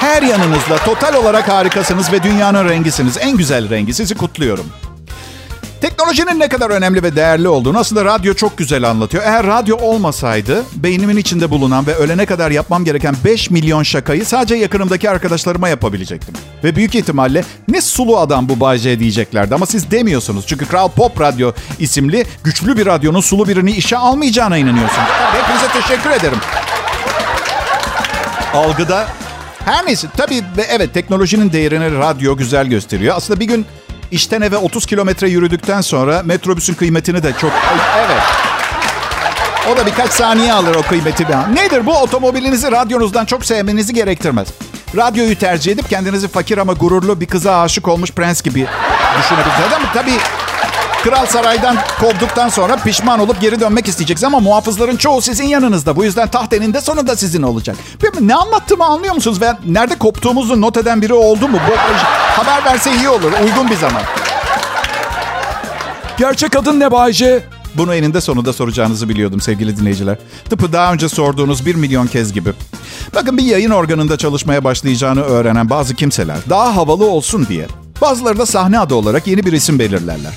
Her 0.00 0.22
yanınızla 0.22 0.78
total 0.78 1.14
olarak 1.14 1.48
harikasınız 1.48 2.12
ve 2.12 2.22
dünyanın 2.22 2.68
rengisiniz. 2.68 3.16
En 3.20 3.36
güzel 3.36 3.70
rengi. 3.70 3.94
Sizi 3.94 4.14
kutluyorum. 4.14 4.66
Teknolojinin 5.80 6.40
ne 6.40 6.48
kadar 6.48 6.70
önemli 6.70 7.02
ve 7.02 7.16
değerli 7.16 7.48
olduğunu 7.48 7.78
aslında 7.78 8.04
radyo 8.04 8.34
çok 8.34 8.58
güzel 8.58 8.90
anlatıyor. 8.90 9.22
Eğer 9.26 9.46
radyo 9.46 9.76
olmasaydı 9.76 10.64
beynimin 10.74 11.16
içinde 11.16 11.50
bulunan 11.50 11.86
ve 11.86 11.94
ölene 11.94 12.26
kadar 12.26 12.50
yapmam 12.50 12.84
gereken 12.84 13.14
5 13.24 13.50
milyon 13.50 13.82
şakayı 13.82 14.26
sadece 14.26 14.54
yakınımdaki 14.54 15.10
arkadaşlarıma 15.10 15.68
yapabilecektim. 15.68 16.34
Ve 16.64 16.76
büyük 16.76 16.94
ihtimalle 16.94 17.44
ne 17.68 17.80
sulu 17.80 18.18
adam 18.18 18.48
bu 18.48 18.60
Bay 18.60 18.78
J 18.78 18.98
diyeceklerdi 18.98 19.54
ama 19.54 19.66
siz 19.66 19.90
demiyorsunuz. 19.90 20.44
Çünkü 20.46 20.66
Kral 20.66 20.88
Pop 20.88 21.20
Radyo 21.20 21.52
isimli 21.78 22.24
güçlü 22.44 22.76
bir 22.76 22.86
radyonun 22.86 23.20
sulu 23.20 23.48
birini 23.48 23.70
işe 23.70 23.96
almayacağına 23.96 24.56
inanıyorsunuz. 24.56 25.08
Hepinize 25.32 25.80
teşekkür 25.80 26.10
ederim. 26.10 26.38
Algıda 28.54 29.06
her 29.64 29.86
neyse 29.86 30.08
tabii 30.16 30.42
evet 30.68 30.94
teknolojinin 30.94 31.52
değerini 31.52 31.98
radyo 31.98 32.36
güzel 32.36 32.66
gösteriyor. 32.66 33.16
Aslında 33.16 33.40
bir 33.40 33.44
gün 33.44 33.66
İşten 34.10 34.40
eve 34.40 34.56
30 34.56 34.86
kilometre 34.86 35.28
yürüdükten 35.28 35.80
sonra 35.80 36.22
metrobüsün 36.24 36.74
kıymetini 36.74 37.22
de 37.22 37.32
çok... 37.40 37.52
Evet. 37.98 38.22
O 39.72 39.76
da 39.76 39.86
birkaç 39.86 40.10
saniye 40.10 40.52
alır 40.52 40.74
o 40.74 40.82
kıymeti. 40.82 41.26
Nedir 41.54 41.86
bu? 41.86 41.92
Otomobilinizi 41.92 42.72
radyonuzdan 42.72 43.24
çok 43.24 43.44
sevmenizi 43.44 43.94
gerektirmez. 43.94 44.48
Radyoyu 44.96 45.38
tercih 45.38 45.72
edip 45.72 45.90
kendinizi 45.90 46.28
fakir 46.28 46.58
ama 46.58 46.72
gururlu 46.72 47.20
bir 47.20 47.26
kıza 47.26 47.60
aşık 47.60 47.88
olmuş 47.88 48.10
prens 48.12 48.42
gibi 48.42 48.66
düşünebilirsiniz. 49.18 49.72
Ama 49.76 49.92
tabii 49.94 50.18
Kral 51.04 51.26
saraydan 51.26 51.76
kovduktan 52.00 52.48
sonra 52.48 52.76
pişman 52.76 53.20
olup 53.20 53.40
geri 53.40 53.60
dönmek 53.60 53.88
isteyeceksiniz 53.88 54.24
ama 54.24 54.40
muhafızların 54.40 54.96
çoğu 54.96 55.22
sizin 55.22 55.44
yanınızda. 55.44 55.96
Bu 55.96 56.04
yüzden 56.04 56.28
taht 56.28 56.52
eninde 56.52 56.80
sonunda 56.80 57.16
sizin 57.16 57.42
olacak. 57.42 57.76
Ne 58.20 58.34
anlattığımı 58.34 58.84
anlıyor 58.84 59.14
musunuz? 59.14 59.40
Ve 59.40 59.52
nerede 59.66 59.94
koptuğumuzu 59.98 60.60
not 60.60 60.76
eden 60.76 61.02
biri 61.02 61.14
oldu 61.14 61.48
mu? 61.48 61.58
Bu 61.68 61.72
haber 62.38 62.64
verse 62.64 62.96
iyi 62.96 63.08
olur. 63.08 63.32
Uygun 63.44 63.70
bir 63.70 63.76
zaman. 63.76 64.02
Gerçek 66.18 66.56
adın 66.56 66.80
ne 66.80 66.90
Bayce? 66.90 67.42
Bunu 67.74 67.94
eninde 67.94 68.20
sonunda 68.20 68.52
soracağınızı 68.52 69.08
biliyordum 69.08 69.40
sevgili 69.40 69.76
dinleyiciler. 69.76 70.18
Tıpkı 70.50 70.72
daha 70.72 70.92
önce 70.92 71.08
sorduğunuz 71.08 71.66
bir 71.66 71.74
milyon 71.74 72.06
kez 72.06 72.32
gibi. 72.32 72.52
Bakın 73.14 73.38
bir 73.38 73.42
yayın 73.42 73.70
organında 73.70 74.16
çalışmaya 74.16 74.64
başlayacağını 74.64 75.22
öğrenen 75.22 75.70
bazı 75.70 75.94
kimseler 75.94 76.36
daha 76.50 76.76
havalı 76.76 77.06
olsun 77.06 77.46
diye 77.46 77.66
bazıları 78.00 78.38
da 78.38 78.46
sahne 78.46 78.78
adı 78.78 78.94
olarak 78.94 79.26
yeni 79.26 79.46
bir 79.46 79.52
isim 79.52 79.78
belirlerler. 79.78 80.32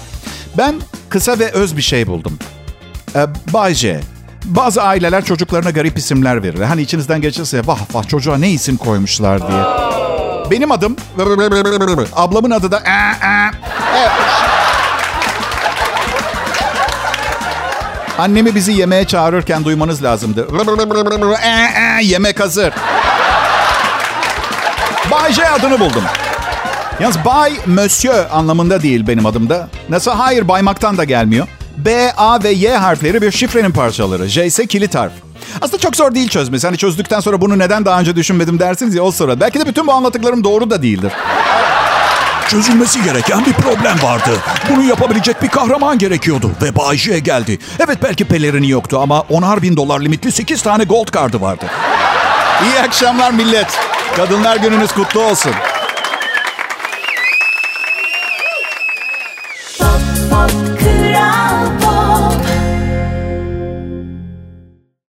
Ben 0.57 0.75
kısa 1.09 1.39
ve 1.39 1.51
öz 1.51 1.77
bir 1.77 1.81
şey 1.81 2.07
buldum. 2.07 2.39
Ee, 3.15 3.27
Bay 3.53 3.73
J. 3.73 4.01
Bazı 4.45 4.83
aileler 4.83 5.25
çocuklarına 5.25 5.69
garip 5.71 5.97
isimler 5.97 6.43
verir. 6.43 6.61
Hani 6.61 6.81
içinizden 6.81 7.21
geçirse 7.21 7.61
vah 7.65 7.79
vah 7.93 8.07
çocuğa 8.07 8.37
ne 8.37 8.51
isim 8.51 8.77
koymuşlar 8.77 9.47
diye. 9.47 9.61
Benim 10.51 10.71
adım 10.71 10.95
ablamın 12.15 12.51
adı 12.51 12.71
da 12.71 12.83
evet. 13.97 14.11
Annemi 18.17 18.55
bizi 18.55 18.71
yemeğe 18.71 19.05
çağırırken 19.05 19.65
duymanız 19.65 20.03
lazımdı. 20.03 20.47
Yemek 22.01 22.39
hazır. 22.39 22.73
Bay 25.11 25.33
J 25.33 25.49
adını 25.49 25.79
buldum. 25.79 26.03
Yalnız 26.99 27.25
Bay 27.25 27.53
Monsieur 27.65 28.25
anlamında 28.31 28.81
değil 28.81 29.07
benim 29.07 29.25
adımda. 29.25 29.67
Nasıl? 29.89 30.11
Hayır 30.11 30.47
baymaktan 30.47 30.97
da 30.97 31.03
gelmiyor. 31.03 31.47
B, 31.77 32.13
A 32.17 32.43
ve 32.43 32.49
Y 32.49 32.77
harfleri 32.77 33.21
bir 33.21 33.31
şifrenin 33.31 33.71
parçaları. 33.71 34.27
J 34.27 34.45
ise 34.45 34.67
kilit 34.67 34.95
harf. 34.95 35.11
Aslında 35.61 35.77
çok 35.77 35.95
zor 35.95 36.15
değil 36.15 36.29
çözmesi. 36.29 36.67
Hani 36.67 36.77
çözdükten 36.77 37.19
sonra 37.19 37.41
bunu 37.41 37.59
neden 37.59 37.85
daha 37.85 37.99
önce 37.99 38.15
düşünmedim 38.15 38.59
dersiniz 38.59 38.95
ya 38.95 39.03
o 39.03 39.11
sırada. 39.11 39.39
Belki 39.39 39.59
de 39.59 39.65
bütün 39.65 39.87
bu 39.87 39.93
anlattıklarım 39.93 40.43
doğru 40.43 40.69
da 40.69 40.81
değildir. 40.81 41.11
Çözülmesi 42.47 43.03
gereken 43.03 43.45
bir 43.45 43.53
problem 43.53 44.01
vardı. 44.03 44.29
Bunu 44.69 44.83
yapabilecek 44.83 45.41
bir 45.43 45.47
kahraman 45.47 45.97
gerekiyordu. 45.97 46.51
Ve 46.61 46.75
Bay 46.75 46.97
J 46.97 47.19
geldi. 47.19 47.59
Evet 47.79 47.97
belki 48.03 48.25
pelerini 48.25 48.69
yoktu 48.69 48.99
ama 49.01 49.17
10'ar 49.19 49.61
bin 49.61 49.77
dolar 49.77 49.99
limitli 49.99 50.31
8 50.31 50.61
tane 50.61 50.83
gold 50.83 51.07
kartı 51.11 51.41
vardı. 51.41 51.65
İyi 52.65 52.79
akşamlar 52.79 53.31
millet. 53.31 53.67
Kadınlar 54.15 54.57
gününüz 54.57 54.91
kutlu 54.91 55.21
olsun. 55.21 55.51